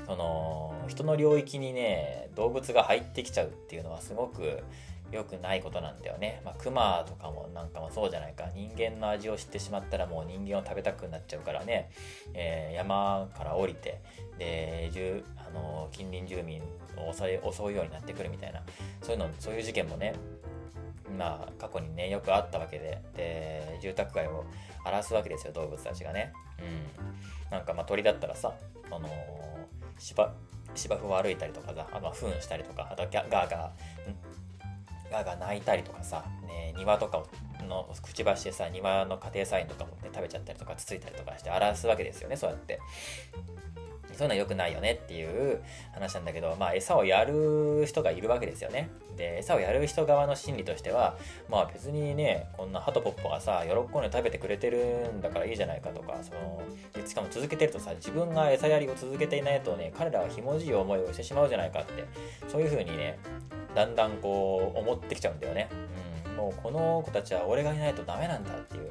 [0.07, 4.65] その、人の領域にね、動物が入ってきちゃうっていうのはすごく
[5.13, 6.41] 良くないことなんだよね。
[6.45, 8.49] まあ、熊とかもなんかもそうじゃないか。
[8.55, 11.91] 人間の味を知ってしまったらもう人間を食べたくなっちゃうからね、
[12.35, 14.01] えー、山から降りて、
[14.39, 14.91] で、
[15.37, 16.63] あのー、近隣住民
[17.13, 18.63] 襲い襲うようになってくるみたいな。
[19.03, 20.15] そういうのそういう事件もね
[21.19, 23.03] まあ過去にねよくあったわけで。
[23.17, 24.45] で住宅街を
[24.85, 26.33] 荒らすわけですよ動物たちがね。
[26.59, 27.51] うん。
[27.51, 28.53] なんかまあ鳥だったらさ
[28.91, 29.09] あのー、
[29.99, 30.33] 芝
[30.75, 37.27] 芝生を歩いたりとかさあとは糞したりとかあとガーガーガーガー鳴いたりとかさ、ね、庭とかを
[37.67, 42.81] のくちばしでさ庭の家庭菜園とかもね食べちゃったりとかつついたりとかして荒らすわけですよねそうやって。
[44.15, 45.61] そういうのは良くないよねっていう
[45.93, 48.91] 話なんだけど、まあ、餌をやる人がいるわけですよね。
[49.17, 51.17] で、餌をやる人側の心理としては、
[51.49, 56.63] まあ別にね、こんなハトポッポがさ、喜んで食べてくれてるんだからいいじゃないかとか、その、
[57.07, 62.05] しかも続けてるとさ、自分が餌やりを続けていないとね、彼らはひもじい思いをしてしまうじゃないかって、
[62.49, 63.19] そういう風にね、
[63.75, 65.69] だんだんこう、思ってきちゃうんだよね。
[66.31, 68.91] うん、もうこの子たちは俺がいないとダメなんだっていう。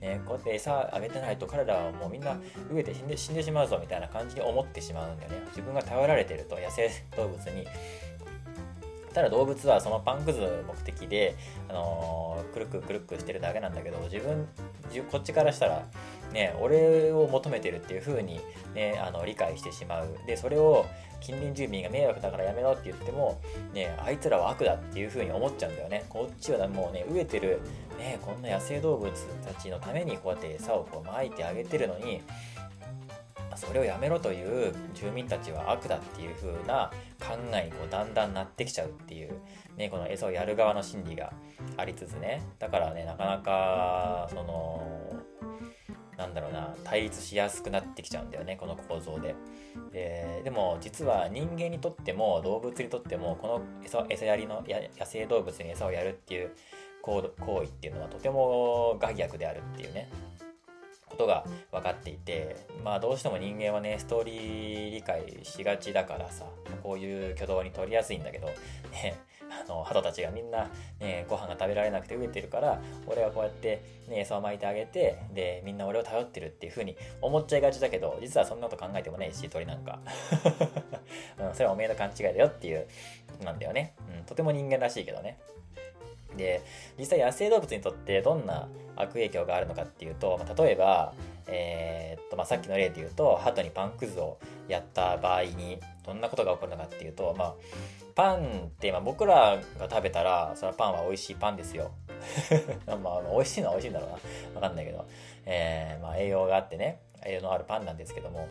[0.00, 2.32] ね、こうやって餌あげてないと彼らはもうみんな
[2.72, 5.42] 飢えて死んで死んでしまうぞみたいな感じに思ってしまうんだよね。
[5.48, 7.66] 自分が頼られてると野生動物に。
[9.12, 11.34] ただ動物はそのパンくず目的で、
[11.68, 14.46] あのー、くるくくるくしてるだけなんだけど自分
[15.10, 15.84] こっちからしたら
[16.32, 18.40] ね俺を求めてるっていう風に
[18.72, 20.16] ねあの理解してしまう。
[20.26, 20.86] でそれを
[21.20, 23.40] 近隣住民が迷惑だからやめろって言っても
[23.74, 26.04] ねあいつらは悪だっていう風に思っちゃうんだよね。
[26.08, 27.60] こっちはもうね飢えてる
[28.00, 29.12] ね、こんな野生動物
[29.46, 32.22] たちのためにこうやって餌をこう撒いてあげてるのに
[33.54, 39.32] それをやめろという住民たちは悪だっていう風な考えにこうだんだんなってきちゃうっていう、
[39.76, 41.32] ね、この餌をやる側の心理が
[41.76, 42.42] ありつつね。
[42.58, 44.82] だからねなかなかその
[46.16, 49.34] なんだろうな対立しやすくなってきちゃうんだよねこの構造で。
[49.92, 56.52] ででも実は人間にとっても動物にとってもこの餌餌やりの野生動物に餌をやるっていう
[57.02, 60.10] 行為っていうのはとても害悪であるっていうね
[61.10, 66.44] ことが分かっていてまあどうしても人間はねストーリー理解しがちだからさ
[66.82, 69.18] こういう挙動に取りやすいんだけどね
[69.50, 70.70] あの鳩たちがみんな、
[71.00, 79.98] ね、ご飯が食べられなくて飢えてるから俺はこうやって、ね、餌をまいてあげてでみんな俺を頼ってるっていう風に思っちゃいがちだけど実はそんなこと考えてもねえし鳥なんか、
[81.38, 82.86] うん、それはおめえの勘違いだよっていう
[83.42, 85.40] なんだよね、うん、とても人間らしいけどね。
[86.40, 86.62] で
[86.98, 91.14] 実際野生動物にとってどんな悪影響があるのかっていうと、まあ、例えば、
[91.46, 94.38] えー、っとまあ、さっきの例で言うと鳩にパンくずを
[94.68, 97.54] やった場合にどんなことが起こるのかっていうと、まあ、
[98.14, 101.92] パンってまあ僕らが食べたらそれはパンは美味しいパンですよ。
[102.86, 104.14] まあ美味しいのは美味しいんだろうな。
[104.56, 105.06] わかんないけど、
[105.46, 108.48] えー、まあ、栄養があってね栄養のあるパンなんですけども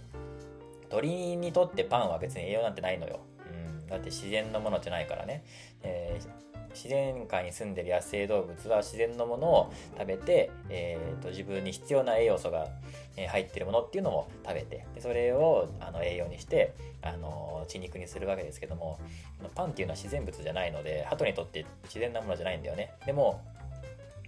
[0.90, 3.52] 鳥にとってパンは別に栄養なんてないのよ、う
[3.84, 5.44] ん、だって自然のものじゃないからね、
[5.84, 6.49] えー
[6.82, 12.70] 自然界に住んでる野生動物は自然のものを食べて、えーと、自分に必要な栄養素が
[13.28, 18.98] 入ってるものっていうのも食べてでそれをあの栄養にしてあの血肉にするわけですけども
[19.56, 22.94] パンっていうのは自然物じゃないので鳩にとって自然なものじゃないんだよね。
[23.06, 23.42] でも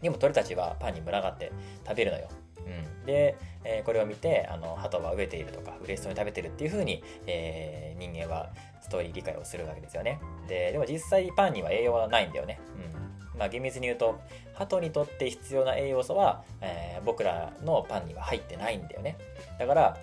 [0.02, 1.52] でも鳥たちはパンに群がって
[1.88, 2.28] 食べるのよ。
[2.58, 8.50] うん、で、えー、これを見てあの鳩は飢えているとか嬉しそうに食べてるっていう風に、えー、人間は
[8.82, 10.20] ストーリー理解をするわけですよね。
[10.48, 12.60] ででも実際パンには栄養はないんだよね、
[13.34, 13.40] うん。
[13.40, 14.20] まあ、厳密に言うと
[14.54, 19.18] 鳩にとって必要な栄養素は、えー、僕らのパンには入ってないんだよね。
[19.58, 19.98] だから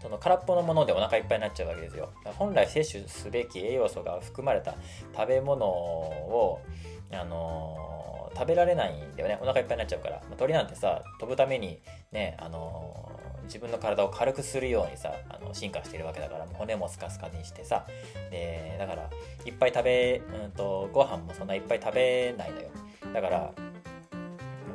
[0.00, 2.10] その空っぽのものでお腹いっぱいになっちゃうわけですよ。
[2.36, 4.74] 本来摂取すべき栄養素が含まれた
[5.16, 6.60] 食べ物を
[7.12, 9.38] あのー食べられないんだよね。
[9.40, 11.80] お腹いっぱいになっちゃうから、まあ、鳥なんてさ飛ぶために
[12.12, 17.86] ねあのー、自分の体を軽くするようにさあの進化してるわけだから骨もスカスカにしてさ。
[18.30, 19.10] でだから
[19.44, 22.70] いっぱい食べ、うんと、ご飯もそんないっぱい食べないのよ。
[23.12, 23.52] だから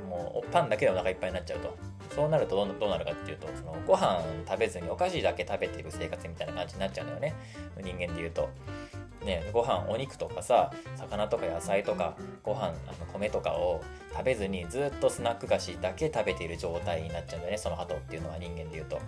[0.09, 1.77] もうパンだけでお腹いっぱいになっちゃうと。
[2.15, 7.35] そうなるとどうなるかっていうとそのご飯食べずにお菓子だけ食べてる生活みたいな感じになっちゃうんだよね。
[7.83, 8.49] 人間で言うと。
[9.27, 12.73] ね、ご飯お肉とかさ魚とか野菜とかご飯あの
[13.13, 18.99] 米とかを食べずにずっとスナック菓子だけ食べている状態になっちゃうんだよねその鳩っていうのは人間でいうと。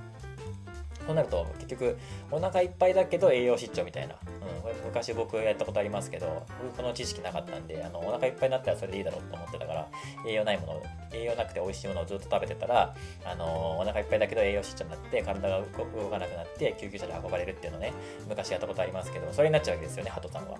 [1.05, 1.97] そうなると結局
[2.31, 4.15] お腹いっぱいだけど栄養失調みたいな、
[4.55, 9.87] うん、これ昔僕やったことありますけど僕この知識なかったんであのお腹いっぱいになったらそれでいいだろうと思ってたから
[10.27, 12.95] 栄養ないもの栄養なくて美味しいものをずっと食べてたら
[13.25, 17.93] あのお腹いっぱいだけど栄養失調になって体が動かなくなって救急車で運ばれるっていうのね
[18.27, 20.59] 昔やったことありますけどそれになっちゃうわけですよねハトさんは。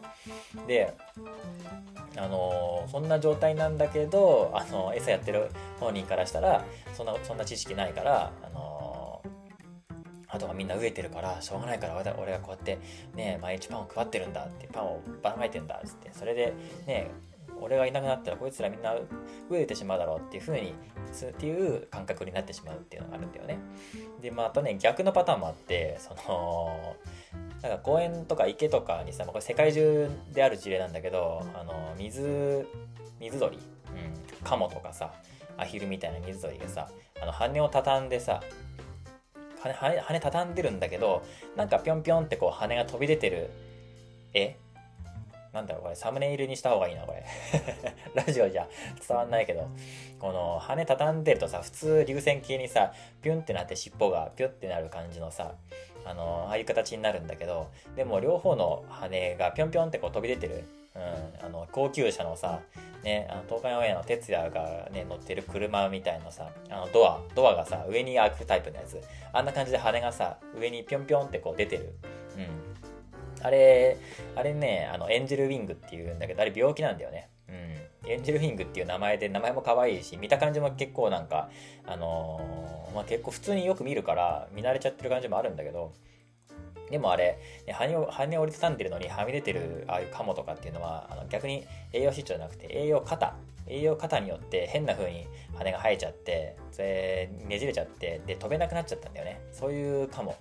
[0.68, 0.94] で
[2.18, 8.69] あのそんな状態なんだけどあの餌やってる本人からしたらそんなそんな知識ないからあの
[10.30, 12.80] あとはみんな飢えてるからしょうがないから俺がこうやって
[13.16, 16.54] ね毎日パンを配ってるんだってパンをばらまいてんだっつってそれで
[16.86, 17.12] ね
[17.62, 18.94] 俺がいなくなったらこいつらみんな
[19.50, 23.60] 飢えてしまうだろうっていう風にっていう感覚になってしまうっていうのがあるんだよね。
[24.22, 26.96] でまあとね逆のパターンもあってその
[27.62, 32.68] なんか公園とか池とかにさ、ま、これ世界中である事例なんだけどあの水
[33.20, 33.62] 水鳥、うん、
[34.44, 35.14] カモとかさ
[35.58, 36.90] アヒルみたいな水鳥がさ
[37.22, 38.42] あの羽を畳んでさ
[39.64, 41.24] 羽羽羽畳んでるんだけど
[41.55, 43.49] なんかぴょんぴょんってこう羽が飛び出てる
[44.34, 44.57] 絵？
[45.53, 45.95] なんだろうこれ。
[45.95, 47.26] サムネイルにした方がいいなこれ。
[48.14, 48.68] ラジオじゃ
[49.07, 49.68] 伝わんないけど。
[50.20, 52.91] この羽畳んでるとさ普通流線形にさ
[53.22, 55.53] ピュンってなって尻尾がピュンってなる感じのさ
[56.05, 60.66] あのああいう形になるんだけどでも両方の羽がぴょんぴょんってこう飛び出てる
[61.00, 62.60] うん、あの高級車のさ、
[63.04, 69.02] ね、あの東海オンエアの哲也が、ね、乗ってる車みたいなさあのドアドアがさ上に開くタイプのやつ。
[69.32, 71.93] あんな感じで羽がさ上にぴょんぴょんってこう出てる、
[72.38, 73.97] うん、あれ
[74.36, 77.30] あれねあのエンジェルウィングっていうんだけどあれ病気なんだよね。
[77.47, 81.50] うん、エンジェルウィングっていう名前で名前も可愛いし見た感じも結構なんか
[81.86, 85.93] あのー、まあ、結構普通によく見るから見慣れちゃってる感じもあるんだけど
[86.90, 87.38] でもあれ、
[87.72, 93.34] 羽を、羽を折りたたんでるのにはみ出てるああいうカモとかっていうのは、あの逆に栄養失調じゃなくて栄養過多。
[93.68, 99.42] 栄養過多によって変な風に羽が生えちゃって、それねじれちゃって、で飛べなくなっちゃったんだよね。
[99.52, 100.36] そういうカモ。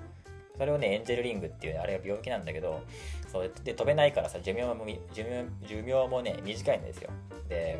[0.56, 2.80] それをね、エンジェルリングっていうあれが病気なんだけど、
[3.30, 7.10] そうで飛べないからさ、寿命も寿命寿命もね、短いんですよ。
[7.48, 7.78] で、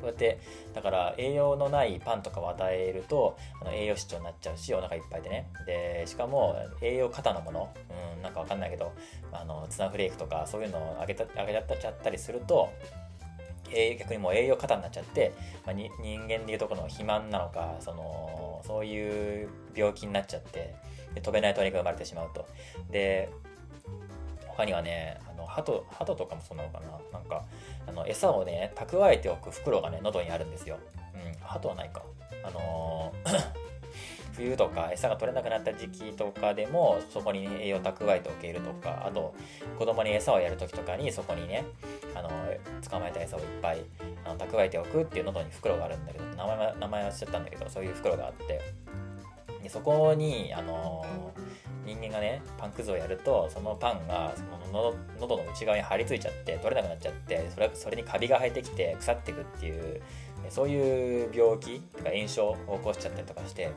[0.00, 0.40] こうやって
[0.74, 5.50] だから栄養のないパンとかを与えるとあの栄養失調になっちゃうしお腹いっぱいでね。
[5.66, 7.74] でしかも栄養過多のもの、
[8.16, 8.92] うん、なんかわかんないけど
[9.32, 12.70] あのツナフレークとかそういうのをあげたあげちゃったりすると
[13.98, 15.32] 逆にもう栄養過多になっちゃって、
[15.64, 15.90] まあ、人
[16.22, 20.74] 間でいうとこの肥満なのかそのそういう病気になっちゃって
[21.14, 22.46] で飛べない鳥が生まれてしまうと。
[22.90, 23.30] で
[24.48, 27.18] 他にはね鳩鳩とかもそうなのかな？
[27.18, 27.44] なんか
[27.86, 30.78] あの餌をね蓄えておく袋がね喉にあるんですよ。
[31.14, 32.02] うん鳩はないか。
[32.44, 33.40] あのー
[34.32, 39.34] 冬とか餌が取れなくなった時期とかでもそこに栄養蓄えておけるとかあと
[39.78, 41.64] 子供に餌をやる時とかにそこにね
[42.14, 42.30] あの
[42.88, 43.84] 捕まえた餌をいっぱい
[44.24, 48.60] あの蓄えておくっていう喉に袋があるんだけど名前名前忘れちゃったんだけどそういう袋があって。
[49.62, 51.04] でそこにあの
[51.84, 60.00] 人間がねパンくずをやるとそのパンがその喉の内側に張り付いちゃって取れなくなっちゃってそれそれにカビが生えてきて腐っていくっていう
[60.48, 63.70] そういう病気とか炎症を起こしちゃったりとかして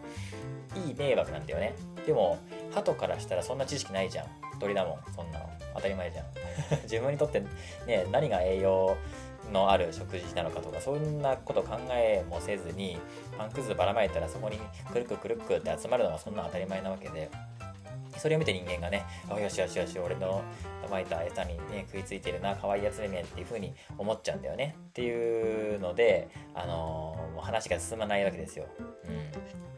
[0.87, 1.75] いい迷惑なんだよね。
[2.05, 2.39] でも
[2.73, 4.27] 鳩からしたらそんな知識ないじゃん。
[4.59, 5.49] 鳥だもんそんなの。
[5.75, 6.25] 当たり前じゃん。
[6.83, 7.41] 自分にとって
[7.85, 8.95] ね何が栄養
[9.51, 12.97] のある食事なのかとかそんなこと考えもせずに
[13.37, 14.59] パンくずばらまいたらそこに
[14.91, 17.29] くるくくるくって集まるのがそんな当たり前なわけで。
[18.17, 20.43] それを見て人間がね、あよしよしよし、俺の
[20.93, 24.75] まいた餌にね、食いついてるな、可愛いやつめめっていう風に思っちゃうんだよね。
[24.89, 28.67] っていうので、あのー、話が進まないわけですよ。
[29.07, 29.72] うん。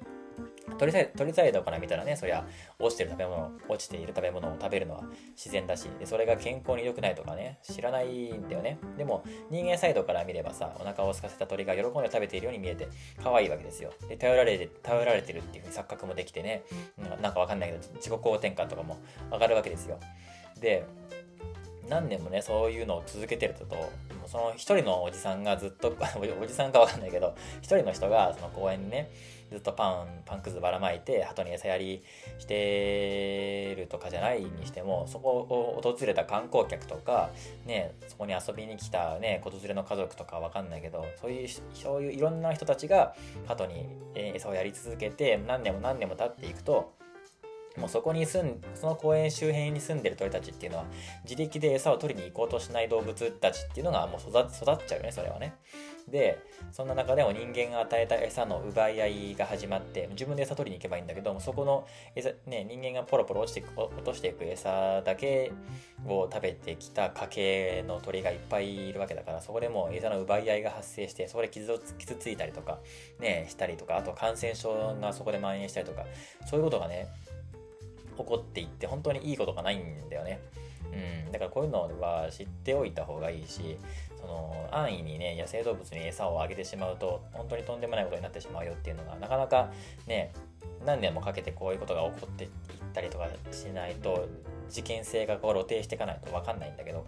[0.77, 2.45] 鳥サイドから見たらねそりゃ
[2.79, 5.03] 落ちてる食べ物落ちている食べ物を食べるのは
[5.35, 8.79] 自然だしでそれが健康に良くないとかね知らないんだよね。
[8.97, 12.87] でも人間サイドから見ればさお腹を空かせた鳥が喜んで食べているように見えて
[13.21, 13.91] 可愛いわけですよ。
[14.07, 16.63] で頼られて頼られてるっていう風に錯覚もできてね
[17.21, 18.97] なんかわかんないけど自己肯定感とかも
[19.31, 19.99] 上がるわけですよ。
[20.59, 20.85] で
[21.89, 23.65] 何年もねそういうのを続けてると
[24.27, 25.95] その一人のおじさんがずっと
[26.41, 29.11] おじさんかわかんないけど一人の人がその公園にね
[29.51, 32.03] ずっとパンパンくずばらまいて鳩に餌やり
[32.39, 37.29] してるとかじゃないにしてもそこを訪れた観光客とか
[37.65, 43.15] ねそこに遊びに来たね子連れの家族とかわかんないけどそういうそういういろんな人たちが
[43.45, 43.85] 鳩に
[44.15, 46.94] 餌をやり続けて何年も何年も経っていくと
[47.77, 50.85] もうそこに住ん、その公園周辺に住んでる鳥たちっていうのは、
[51.23, 54.47] 自力で餌を取りに行こうとしない動物たちっていうのがもう育っ
[54.87, 55.55] ちゃうよね、それはね。
[56.07, 56.37] で、
[56.71, 65.51] そんな中でも人間が与えた餌の奪い合いが始まって、自分で餌取りに行けばいいんだけども、そこの餌、ね、人間がポロポロ落ちて、落としていく餌だけ
[66.07, 72.79] を食べてきた家系の鳥がいっぱいいるわけだから、そこでも餌の奪い合いが発生して、そこで傷を傷ついたりとか、
[73.19, 76.05] ね、したりとか、あと感染症がそこで蔓延したりとか、
[76.45, 77.07] そういうことがね、
[78.17, 80.39] 起こっていって本当にいいことがないんだよね。
[81.25, 83.77] うん、だからこういうのは知っておいた方がいいし
[84.21, 89.71] その安易にね野生動物に餌をあげてしまうと本当にとんでもないことになってしまうよっていうのがなかなか
[90.07, 90.31] ね
[90.85, 92.49] 何年もかけてこういうことが起こっていっ
[92.93, 94.27] たりとかしないと
[94.69, 97.05] 事件性がこう露呈していかないと分かんないんだけど、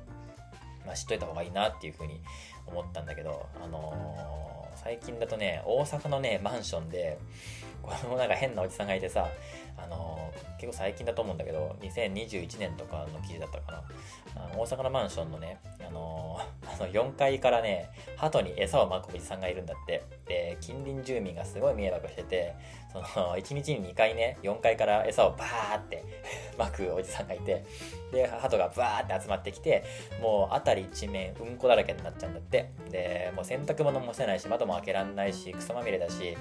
[0.85, 2.19] まあ、知っといた方がいいなっていうふうに
[2.65, 7.17] 思ったんだけど、あのー、最近だとね大阪のねマンションで
[7.81, 9.27] これもなんか変なおじさんがいてさ
[9.77, 10.17] あの
[10.57, 13.83] 結構最近だと思うんだけど2021年とかの記事だったかな。
[14.35, 20.03] あの大阪のマンションのね、あの あの4階からね鳩に餌をまくおじさんがいるんだって。
[20.27, 22.53] で近隣住民がすごい迷惑してて
[22.91, 26.03] その1日に2回ね4階から餌をバーって
[26.57, 27.63] まくおじさんがいて
[28.11, 29.83] で鳩がバーって集まってきて
[30.21, 32.69] もう辺り一面うんこだらけになっちゃうんだって。
[32.89, 36.37] でもう洗濯物もせないし窓も開けらんないしクソまみれだし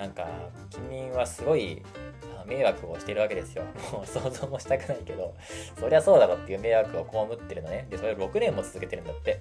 [0.00, 0.26] なんか
[0.70, 1.82] 近隣はすごい
[2.46, 3.64] 迷惑をしてるわけですよ。
[3.92, 5.34] もう想像もしたくないけど、
[5.78, 7.86] そりゃそうだろっていう迷惑を被ってるのね。
[7.90, 9.40] で、それを6年も続けてるんだって。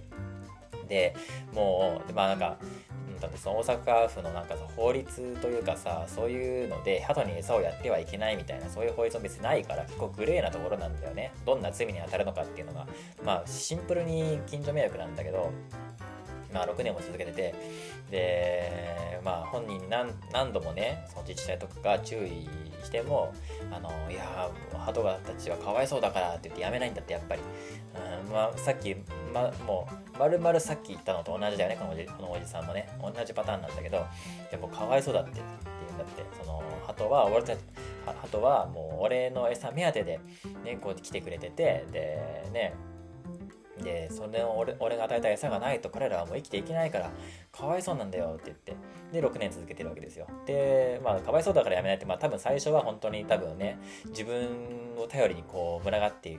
[0.90, 1.16] で、
[1.54, 2.58] もう、まあなんか、
[3.22, 12.88] だってその大阪府のなんかさ法律というかさそういうので鳩に餌をやってはいけないみたいなそういう法律も別にないから結構グレーなところなんだよねどんな罪に当たるのかっていうのが
[13.26, 15.52] まあシンプルに近所迷惑なんだけど
[16.54, 17.56] まあ、6年も続けてて
[18.12, 22.48] で、まあ、本人に何何度もねその自治体とかが注意
[22.84, 23.34] しても
[23.72, 27.42] あのいや鳩がたちはかわいそうだからって言ってやめないんだってやっぱり、
[28.26, 28.96] うんまあ、さっき、
[29.34, 32.90] ま、もう丸々さっき言ったのと同じだよねこのおじこのおじさんもね。
[33.02, 34.06] 同じパターンなんだけど
[34.52, 36.24] でもかわいそうだってって言うんだって。
[36.42, 37.60] その鳩は俺たち
[38.06, 40.20] 鳩はもう俺の餌目当てで、
[40.64, 42.74] ね、こう来てくれててでね
[43.80, 47.12] でそれを俺俺が与えた餌がないと彼らはもう生きていけないから
[47.52, 48.76] かわいそうなんだよって言って。
[49.12, 50.28] で6年続けてるわけですよ。
[50.46, 56.38] でまあかわいそうだからやめないってまあ多分最初は本当に多分ね自分を頼りにこう群がって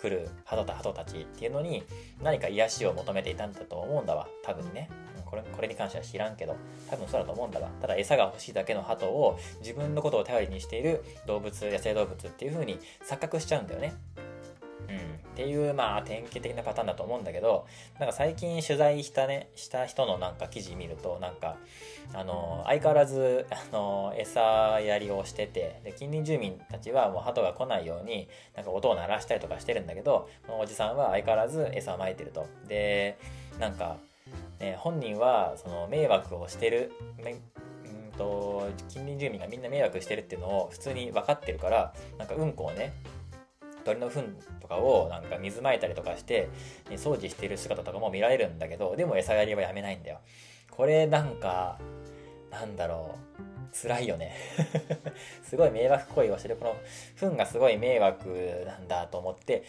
[0.00, 1.84] くる鳩と鳩たちっていうのに
[2.22, 4.28] 何か癒しを求めていたんだと思うんだわ。
[4.42, 4.90] 多分ね。
[5.24, 6.56] これこれに関しては知らんけど
[6.88, 7.68] 多分そうだと思うんだわ。
[7.80, 13.94] ただ餌が欲しいだけの鳩を自分のことを頼りにしている動物野生動物っていう風に錯覚しちゃうんだよね。
[14.88, 14.98] うん、っ
[15.36, 17.66] ていうまあ典型的なパターンだと思うんだけど
[17.98, 21.56] なんか最近取材したねした人のなんか記事見るとなんか
[22.14, 32.46] あの相変わらずあの餌やりをしててで近隣住民たちはもう鳩が来ないようになんか音を鳴らしたりとかしてるんだけどこのおじさんは相変わらず餌をまいてると。
[32.66, 33.18] で
[33.60, 33.96] なんか、
[34.60, 36.92] ね、本人はその迷惑をしてる
[38.18, 42.92] と近隣住民がみんな迷惑してるっていうのを普通に分かってるからなんかうんこをね
[43.88, 44.22] 鳥の糞
[44.60, 46.48] とかをなんか水まいたりとかして、
[46.90, 50.18] ね、掃除している姿とかも見られるんだけどでも餌やりはやめないんだよ。
[50.70, 51.78] これなんか
[52.50, 53.42] なんだろう
[53.74, 54.34] 辛いよね。
[55.42, 56.56] すごい迷惑行為をしてる。
[56.56, 56.76] この
[57.16, 59.64] 糞がすごい迷惑なんだと思って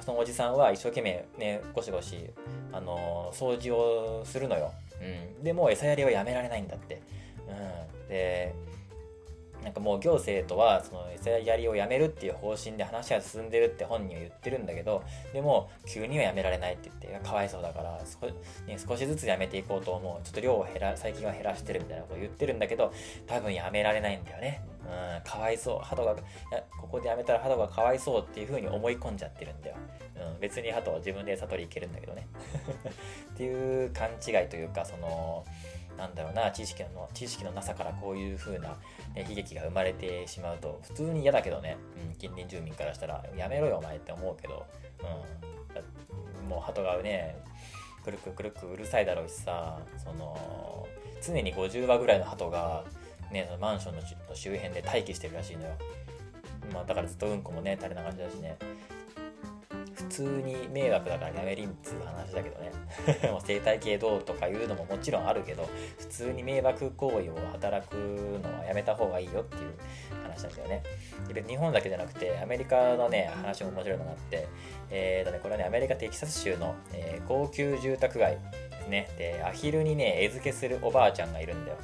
[0.00, 2.30] そのおじさんは一生懸命ねゴシゴシ
[2.72, 4.72] あの、掃除をするのよ。
[5.00, 7.00] うん、でも餌やりはやめられないんだって、
[7.48, 8.54] うん、で
[9.64, 15.02] なんかもう行政とはその餌やりをやめるっていう方針で話が進んでるって本人は言ってるんだけど
[15.32, 18.26] でも急にはやめられないって言ってかわいそうだから少,、
[18.66, 22.92] ね、少しずつやめていこうと思うちょっと量を減ら最近は減らしてるみたいなこと言ってるんだけど
[23.26, 24.62] 多分やめられないんだよね。
[24.84, 26.14] うんかわいそう鳩が
[26.78, 29.76] ここでやめたら鳩がかわいそうっていう風に思い込んじゃってるんだよ、
[30.34, 32.28] うん、別に鳩は自分で餌取り行けるんだけどね。
[33.32, 35.44] っていう勘違いというかその
[35.96, 38.76] なんだろうな知識の知識のなさからこういう風な、
[39.14, 41.76] ね、悲劇が生まれてしまうと普通に嫌だけどね、
[42.08, 44.66] うん、近隣住民からしたらやめろよお前って思うけど、
[46.42, 47.36] うん、もう鳩がね
[48.04, 50.86] くるくるくるくうるさいだろうしさその
[51.22, 52.84] 常に50羽ぐらいの鳩が、
[53.32, 54.02] ね、そのマンションの
[54.34, 55.70] 周辺で待機してるらしいのよ、
[56.72, 58.56] まあ、だからずっとうんこもね垂れ流しだしね。
[60.14, 62.70] 通に迷惑だからやめりんっつう話だけどね。
[63.44, 69.74] 生態系どうとかいうのももちろんあるけど普通に迷惑行為を働くのはやめた方がいいよっていう
[70.22, 70.82] 話なんだよね。
[71.32, 74.46] で日本だけじゃなくてアメリカのね話も面白いのがあって
[74.90, 78.38] えーとねこれはねアメリカテキサス州の、えー、高級住宅街
[78.70, 79.08] ですね。
[79.18, 81.78] でアヒルにね餌付けするおばあちゃんがいるんだよ。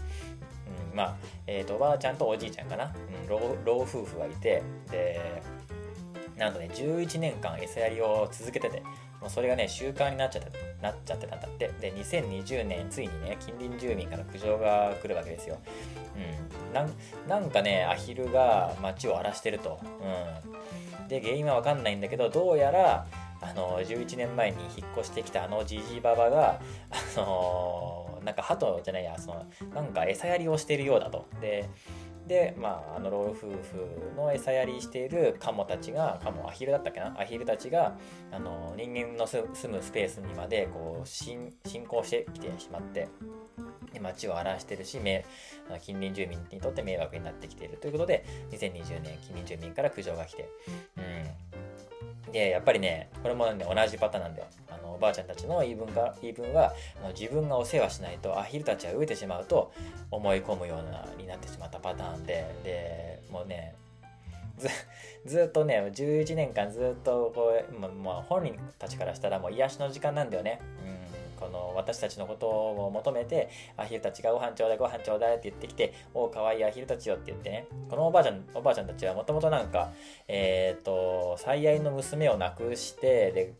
[0.92, 1.16] うん、まあ、
[1.46, 3.28] えーと、おばあちゃんとおじいちゃんかな、うん、
[3.64, 5.42] 老夫婦がいてで
[6.40, 8.82] なんとね、11年間餌やりを続けてて、
[9.20, 11.70] もうそれがね、習慣になっちゃってなっちゃってたんだって。
[11.80, 15.58] で、2020年、ついにね、近隣住民から苦情が来るわけですよ。
[16.16, 17.28] うん。
[17.28, 19.80] なんかね、アヒルが街を荒らしてると。
[19.82, 21.08] うん。
[21.08, 23.06] で、原因はわかんないんだけど、どうやら、
[23.42, 26.60] あの、11年前に引っ越してきたあのじじばばが、
[26.90, 31.26] あのー、なんか鳩じゃないや、その、なんか餌やりをしてるようだと。
[31.42, 31.68] で、
[32.30, 33.58] で、まあ、あの老夫婦
[34.16, 37.12] の餌やりしているカモたちがカモアヒルだったっけな？
[37.20, 37.98] アヒルたちが
[38.30, 41.52] あの人間の住むスペースにまでこう進
[41.88, 43.08] 行してきてしまって
[43.92, 45.00] で街を荒らしてるし
[45.80, 50.48] 近隣住民にとって迷惑になってきているということで2020年近隣住民から苦情が来て、
[50.98, 51.04] うん、
[52.32, 59.72] でやっぱりねこれも、ね、同じパターンなんだよあのおばあちゃんたちの言い分が言い分はあの自分がお世話しないとアヒルたちは飢えてしまうと
[60.10, 63.74] 思い込むようなになってしまったパターンででもうね
[65.24, 70.60] ずっとね11年間ずっとこう、ままあ、本人たちからしたらもう癒しの時間なんだよね。
[70.84, 70.99] うん
[71.40, 77.66] この私たちのことを求めてアヒルたちがご飯ちょうだいご飯ちょうだいって言ってきておおかわいいアヒルたちよって言ってね。
[77.88, 79.90] このおばあちゃんおばあちゃんたちはもともとなんか
[80.28, 83.54] えっ、ー、と最愛の娘を亡くしてで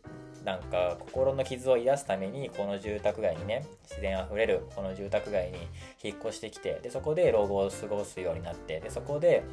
[0.45, 5.57] なんか心の傷を癒すためにこの住宅街にね自然あふれるこの住宅街に
[6.03, 9.43] 引っ越してきてでそこで老後を過ごすようになってでそこで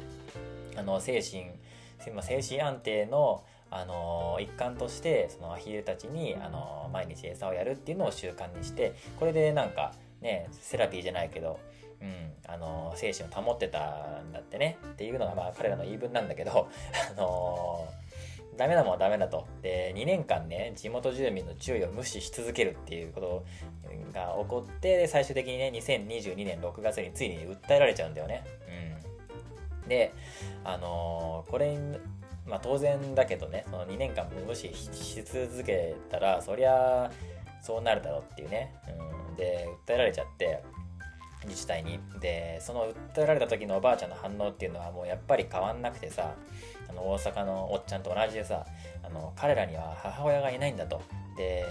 [0.75, 1.45] あの精神
[2.21, 11.59] 精神安定のあの一環としてそのアヒルたちにあの毎日餌をやるっていうのを習慣にしてこれでなんかねセラピーじゃないけど
[12.01, 16.69] うん、あの精神を保ってたんだってねっていうのがまあ彼らの言い分なんだけど、
[17.11, 17.87] あの
[18.57, 19.47] ダメなもんはダメだと。
[19.61, 23.45] で、2年間ね、地元住民の注意を無視し続けるっていうこと
[24.13, 28.43] が起こって、最終的にね、2022年6月についに訴えられちゃうんだよね。
[29.83, 29.87] うん。
[29.87, 30.13] で、
[30.65, 31.77] あのー、これ
[32.49, 37.11] まあ当然だけどね、その2年間無視し続けたら、そりゃ、
[37.61, 38.73] そうなるだろうっていうね。
[39.29, 39.35] うん。
[39.35, 40.63] で、訴えられちゃって、
[41.45, 41.99] 自治体に。
[42.19, 46.35] で、その訴えられた時のおばあちゃんの反応っていうのはもうやっぱり変わんなくてさ、
[46.89, 48.65] あの大阪のおっちゃんと同じでさ
[49.03, 51.01] あの彼らには母親がいないんだと
[51.37, 51.65] で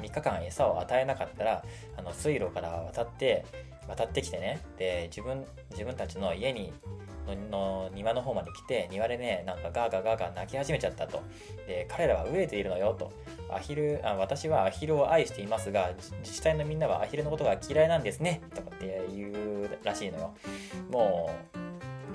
[0.00, 1.64] 3日間餌を与えなかったら
[1.96, 3.44] あの水路から渡って
[3.88, 6.72] 渡ってきてねで自分自分たちの家に
[7.50, 11.22] の庭の方まで来て庭でねなんかガーガーガーガー泣き始めちゃったと
[11.66, 13.12] で彼らは飢えているのよと
[13.50, 20.34] アヒルあ私はアヒルを愛していますが自治体のみんなはアヒルのことが嫌いなんですねとかって言うらしいのよ
[20.90, 21.30] も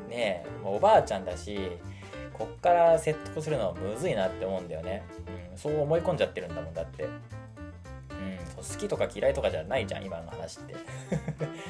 [0.07, 1.57] うねもうおばあちゃんだし
[2.37, 5.03] こっから説得するのはむずいなって思うんだよね。
[5.51, 7.07] うん、そう思い込んじゃってるんだもん、だって。
[8.57, 10.75] 好きとか嫌いとかじゃないじゃん、今の話って。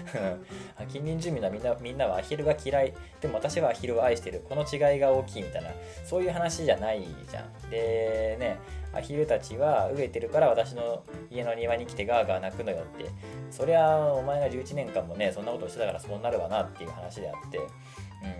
[0.89, 2.93] 近隣住民のみんなみんなはアヒルが嫌い。
[3.21, 4.43] でも私はアヒルを愛してる。
[4.47, 5.69] この違いが大きいみたいな、
[6.05, 7.69] そういう話じゃないじゃん。
[7.69, 8.57] で、ね、
[8.93, 13.05] アヒルたちは飢えてるから私の家の庭に来てガーガー泣くのよって。
[13.51, 17.59] そりゃ、お前が11年間もね、そんなことしてたからそうなるわなっていう話であって。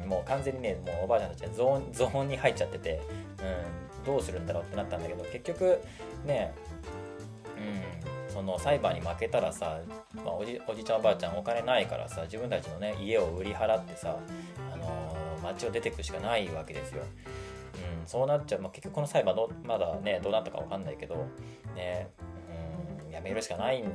[0.03, 3.01] うん、もう完全にねもうおばあちゃんたちはゾーン ゾーンに入っちゃってて、
[3.99, 5.81] うん、どうするんだろうってなったんだけど結局
[6.25, 6.53] ね、
[7.57, 7.83] うん、
[8.37, 9.79] その裁判に負けたらさ、
[10.15, 14.15] まあ、おじおじちゃんおばあちゃんお金ないからさ自分たちのね家を売り払ってさ、
[14.71, 17.01] あのー、街を出てくしかないわけですよ。
[18.01, 21.15] うん、そうなっちゃう、まあ、結局この裁判のまだねどうなったか分かんないけど
[21.75, 22.11] ね、
[23.07, 23.85] うん、やめるしかないん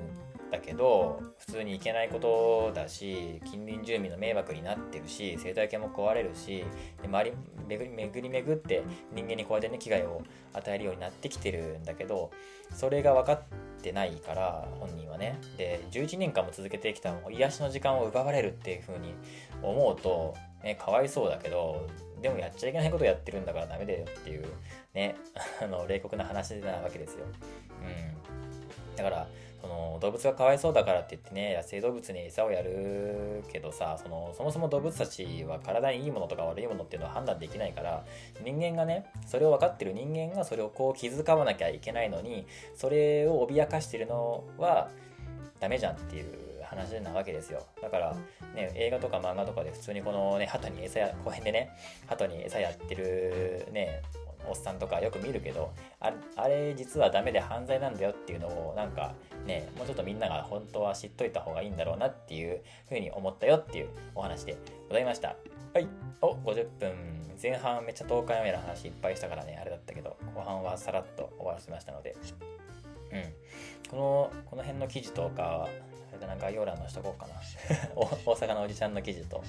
[0.53, 6.62] だけど普通に行けないことだし近隣住民の迷惑になってるし生態系も壊れるし
[7.00, 7.32] で周り
[7.66, 8.82] 巡り巡り巡って
[9.14, 10.22] 人間にこうやってね危害を
[10.53, 12.30] 与えるようになってきてるんだけど
[12.70, 13.42] それが分かっ
[13.82, 19.14] てないから本人はねで11年間も続けてきたもう癒しの時間を奪われるっていう風に
[19.62, 21.88] 思うと、ね、かわいそうだけど
[22.20, 24.44] でもやっちゃいけないことやってるんだからダメだよっていう
[24.94, 25.16] ね
[25.62, 27.24] あの冷酷な話なわけですよ。
[27.80, 29.26] うん、だから
[29.62, 38.04] その動物がかわいそうだからって言ってね野生動物に餌をやるけどさそのそもそも動物たちは体にいいものとか悪いものっていうのは判断できないから
[38.44, 42.44] 人間がねそれを分かってる人間がそれをこう気遣わなきゃいけないのに
[42.74, 44.90] それを脅かしてるのは
[45.60, 47.64] ダメじゃんっていう話なわけですよ。
[47.80, 48.16] だから
[48.54, 51.70] ね映画とか漫画とかで普通にこのね鳩に餌や公園でね
[52.06, 54.02] 鳩に餌やってるね
[54.49, 59.14] おっさんとかよく見るけどああれ実はダメで犯罪なんだよっていうのをなんか
[59.47, 64.57] ねもうちょっとみんなが本当は知っといた方がいいんだろうなっていうふうに思ったよっていうお話で
[64.88, 65.36] ございました。
[65.74, 65.88] はい。
[66.20, 66.93] お50分
[67.40, 72.16] 前半めっちゃ東海オンエアの話いっぱいしたからねあれだったけど後半はさらっと終わらせましたので。
[73.12, 73.22] うん。
[73.90, 75.68] このこの辺の記事とか
[76.11, 77.34] あれだな概要欄のしとこうかな。
[77.95, 79.43] 大阪のおじちゃんの記事と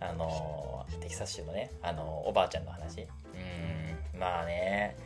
[0.00, 3.02] あのテキサス州のねあのおばあちゃんの話。
[3.02, 3.25] うん
[4.18, 4.96] まあね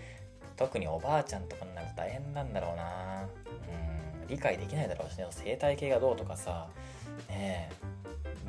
[0.56, 3.22] 特におばあちゃんとかになると大変なんだろうな。
[3.22, 5.26] うん理解できないだろうしね。
[5.30, 6.68] 生態系がどうとかさ
[7.28, 7.70] ね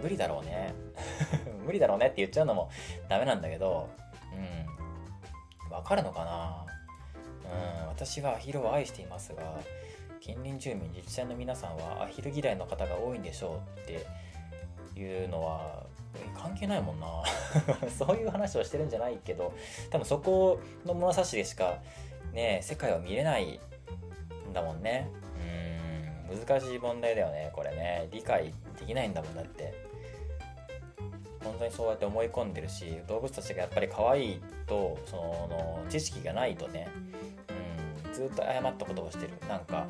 [0.02, 0.74] 無理だろうね。
[1.66, 2.70] 無理だろうねって言っちゃうのも
[3.10, 3.90] ダメなんだけど
[4.34, 6.66] うんわかるのかな。
[7.84, 9.60] うん私はアヒルを愛していますが
[10.22, 15.84] 近隣住民自治体の皆さんはアヒル嫌いの方が多いんでしょうっていうのは
[16.36, 17.08] 関係ないもんな。
[17.90, 19.54] そういう話をしてるんじゃないけど
[19.90, 21.80] 多分そこの物差しでしか
[22.34, 23.60] ね世界を見れない
[24.50, 25.10] んだもんね。
[26.30, 28.08] うん難しい問題だよねこれね。
[28.12, 29.92] 理解できないんだもんだって。
[31.44, 36.88] 本当にそうやって思い込んでるし動物たちがやっぱり可愛いとその知識がないとね、
[38.06, 39.34] うん、ずっと誤ったことをしてる。
[39.48, 39.88] なんか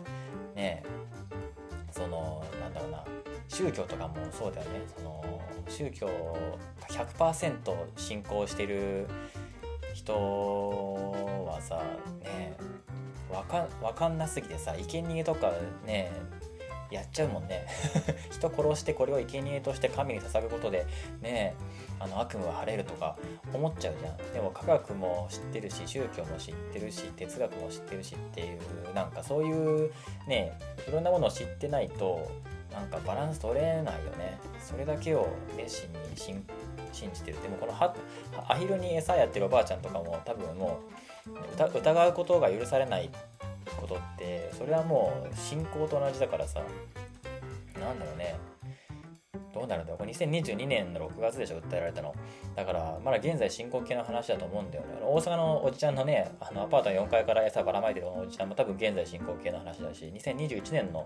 [0.56, 0.84] ね
[1.92, 3.04] そのなんだろうな。
[3.48, 4.82] 宗教とかもそうだよね。
[4.96, 6.10] その宗教
[6.90, 7.58] 100%
[7.98, 9.08] 信仰してる
[9.94, 10.14] 人
[11.48, 11.84] はさ
[12.24, 12.56] ね
[13.30, 15.52] わか分かんなすぎてさ生贄とか
[15.86, 16.12] ね
[16.90, 17.68] やっちゃうもんね。
[18.32, 20.86] 人殺してこれを生贄として神に捧ぐことで
[21.22, 21.56] ね
[22.04, 23.16] あの悪夢は晴れるとか
[23.54, 24.18] 思っちゃうじゃん。
[24.34, 29.92] でも科学も知ってるし宗教も知ってるし哲学も知ってるしっていうなんかそういう
[30.28, 32.32] ねいろんなものを知ってないと
[32.72, 34.40] なんかバランス取れないよね。
[34.60, 35.28] それだけを
[35.58, 36.44] 熱心に
[36.92, 37.42] 信じてる。
[37.42, 37.94] でもこのは
[38.48, 40.80] アヒルに餌やってるおばあちゃんとかも多分も
[41.28, 43.10] う疑うことが許されない
[43.80, 46.62] ことってそれはもう信仰と同じだからさ。
[47.80, 48.36] なんだろうね。
[49.54, 49.98] どうなるんだろう。
[50.00, 52.14] これ2022年の6月でしょ訴えられたの。
[52.56, 55.00] だからまだ現在進行形の話だと思うんだよね。
[55.04, 61.06] 大阪のおじちゃんのねあのアパートの4階から餌ばらまいてるおじちゃんも多分現在進行形の話だし2021年の、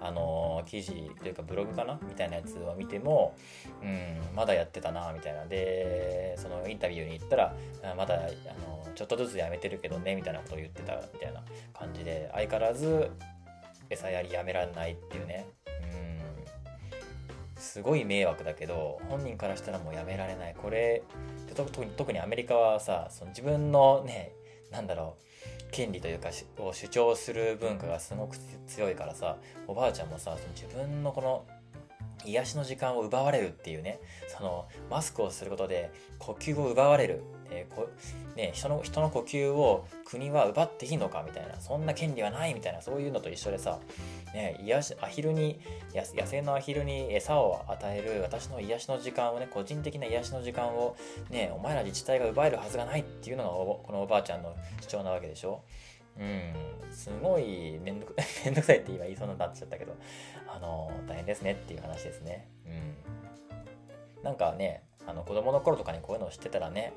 [0.00, 3.34] あのー、記事というかブログかなみたいなやつを見ても
[3.82, 5.44] うんまだやってたなみたいな。
[5.46, 7.54] でそのインタビューに行ったら
[7.96, 13.10] まだ、あのー、ちょっとずつやめてるけどねみたいなことを言ってたみたいな感じで相変わらず
[13.90, 15.46] 餌やりやめられないっていうね。
[15.66, 16.21] うん。
[17.62, 20.54] すごい迷惑だけど本人からしたらもうやめられない。
[20.60, 21.02] これ
[21.54, 24.32] 特にアメリカはさその自分のね
[24.70, 28.36] なんだろう権利というかを主張する文化がすごく
[28.66, 29.36] 強いからさ
[29.66, 31.46] おばあちゃんもさその自分のこの
[32.24, 37.22] 癒しの時間を奪われるっていうねそのマスクをすることで呼吸を奪われる。
[37.54, 37.88] えーこ
[38.34, 43.78] ね、人の人の呼吸を国は奪っていいのかみたいなそんな権利はないみたいなそういうのと一緒でさ、
[44.34, 45.60] ね、癒しアヒルに
[45.94, 50.96] 野生のアヒルに餌を与える私の癒しの時間をね個人的な癒しの時間を、
[51.30, 55.62] ね、お前ら自治体が奪えるはずがないっていうのがこのおばあちゃんの主張なわけでしょ？
[56.18, 56.52] うん、
[56.90, 59.94] すごいめんどく めんどくさいって今言いそうになっちゃったけど、
[60.46, 62.48] あの大変ですねっていう話ですね。
[62.66, 62.68] う
[64.20, 64.22] ん。
[64.22, 66.92] なんかね、あの子供の頃とかにこういうのを知ってたらね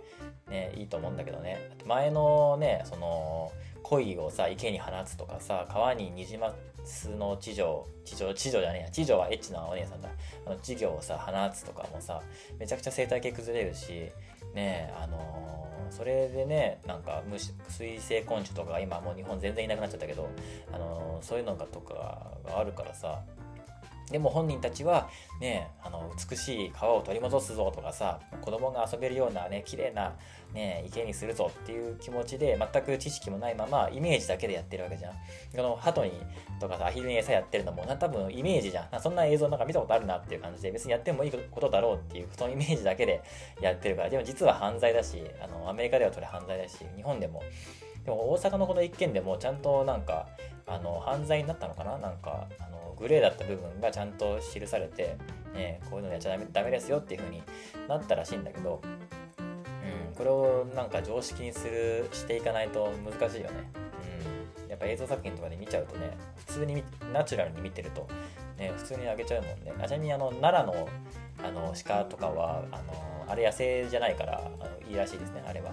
[0.49, 1.71] ねいいと思うんだけどね。
[1.85, 3.51] 前のねその
[3.83, 6.53] 鯉をさ池に放つとかさ川にニジマ
[6.83, 10.09] スの地上地上地上じゃねえや地上はエッチなお姉さんだ。
[10.45, 12.21] あの稚魚をさ放つとかもさ
[12.59, 14.11] めちゃくちゃ生態系崩れるし
[14.53, 20.29] ねあのー、それでねなんか虫水生昆虫とか今もう日本全然いなくなっちゃったけど、
[20.71, 21.93] あのー、そういうのがとか
[22.45, 23.23] があるからさ
[24.11, 25.09] でも本人たちは
[25.41, 30.13] ねあの美しい川を取り戻すぞとかさ子供が遊べるようなね綺麗な
[30.53, 35.13] ね池にするぞっていう気持ちで全く知識もないままイメージだけでやってるわけじゃん。
[35.55, 36.11] この鳩に
[36.59, 39.01] とかさアヒルに餌やってるのも多分イメージじゃん。
[39.01, 43.21] そんな映像なんか見たことあるなっていう感じで別にやってもいいことだろうっていうそのイメージだけで
[43.61, 47.41] やってるからでも実は犯罪だしあのアメリカではそれ犯罪だし日本でも
[48.05, 50.27] でも大阪のこの一件でもちゃんとなんか
[50.67, 51.97] あの犯罪になったのかな？
[51.97, 55.17] なんかあのグレーだった部分がちゃんと記されて、
[55.53, 57.43] ね、こういうのやっちゃダメダメですよっていう風に
[57.87, 58.81] なったらしいんだけど、
[59.39, 63.71] うん、これをなんか常識にするしていかないと難しいよね。
[64.63, 68.07] うん、やっぱ映像作品とかで見ちゃうとね普通にナチュラルに見てると、
[68.57, 69.87] ね、普通にあげちゃうもんねあ。
[69.87, 70.87] ちなみにあの奈良の
[71.43, 75.71] あの鹿とかはあのあれ野生じゃないからあのいいらしいですねあれは。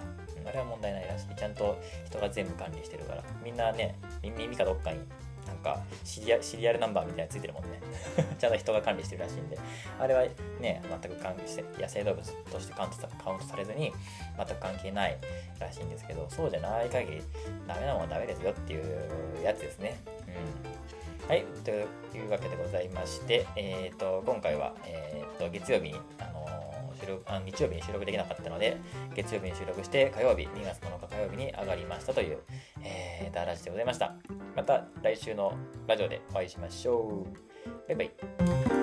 [0.48, 1.34] あれは問題ないらしい。
[1.34, 3.22] ちゃんと人が全部管理してるから。
[3.44, 5.00] みんなね、耳かどっかに
[5.46, 7.80] なんかシリアシリアルナンバーみたいなのついてるもんね。
[8.38, 9.58] ちゃんと人が管理してるらしいんで。
[9.98, 10.22] あれは
[10.60, 13.92] ね、全く関係して野生動物としてカウントカウントされずに
[14.36, 15.18] 全く関係ない
[15.58, 17.22] らしいんですけど、そうじゃない限り
[17.66, 19.98] ダメなものはダメですよっていうやつですね。
[20.26, 21.28] うん。
[21.28, 26.71] はい、というわけでございまして、えっ、ー、と、今回は、え、ー、と、月曜日に、あの
[27.02, 28.76] 収録あ日曜日に収録できなかったので、
[29.14, 32.38] 月曜日に収録して火曜日、2月7日火曜日に上がりましたという、
[32.82, 34.14] えー、ダラジでございました。
[34.56, 35.54] また来週の
[35.86, 37.88] ラジオでお会いしましょう。
[37.88, 38.81] バイバイ。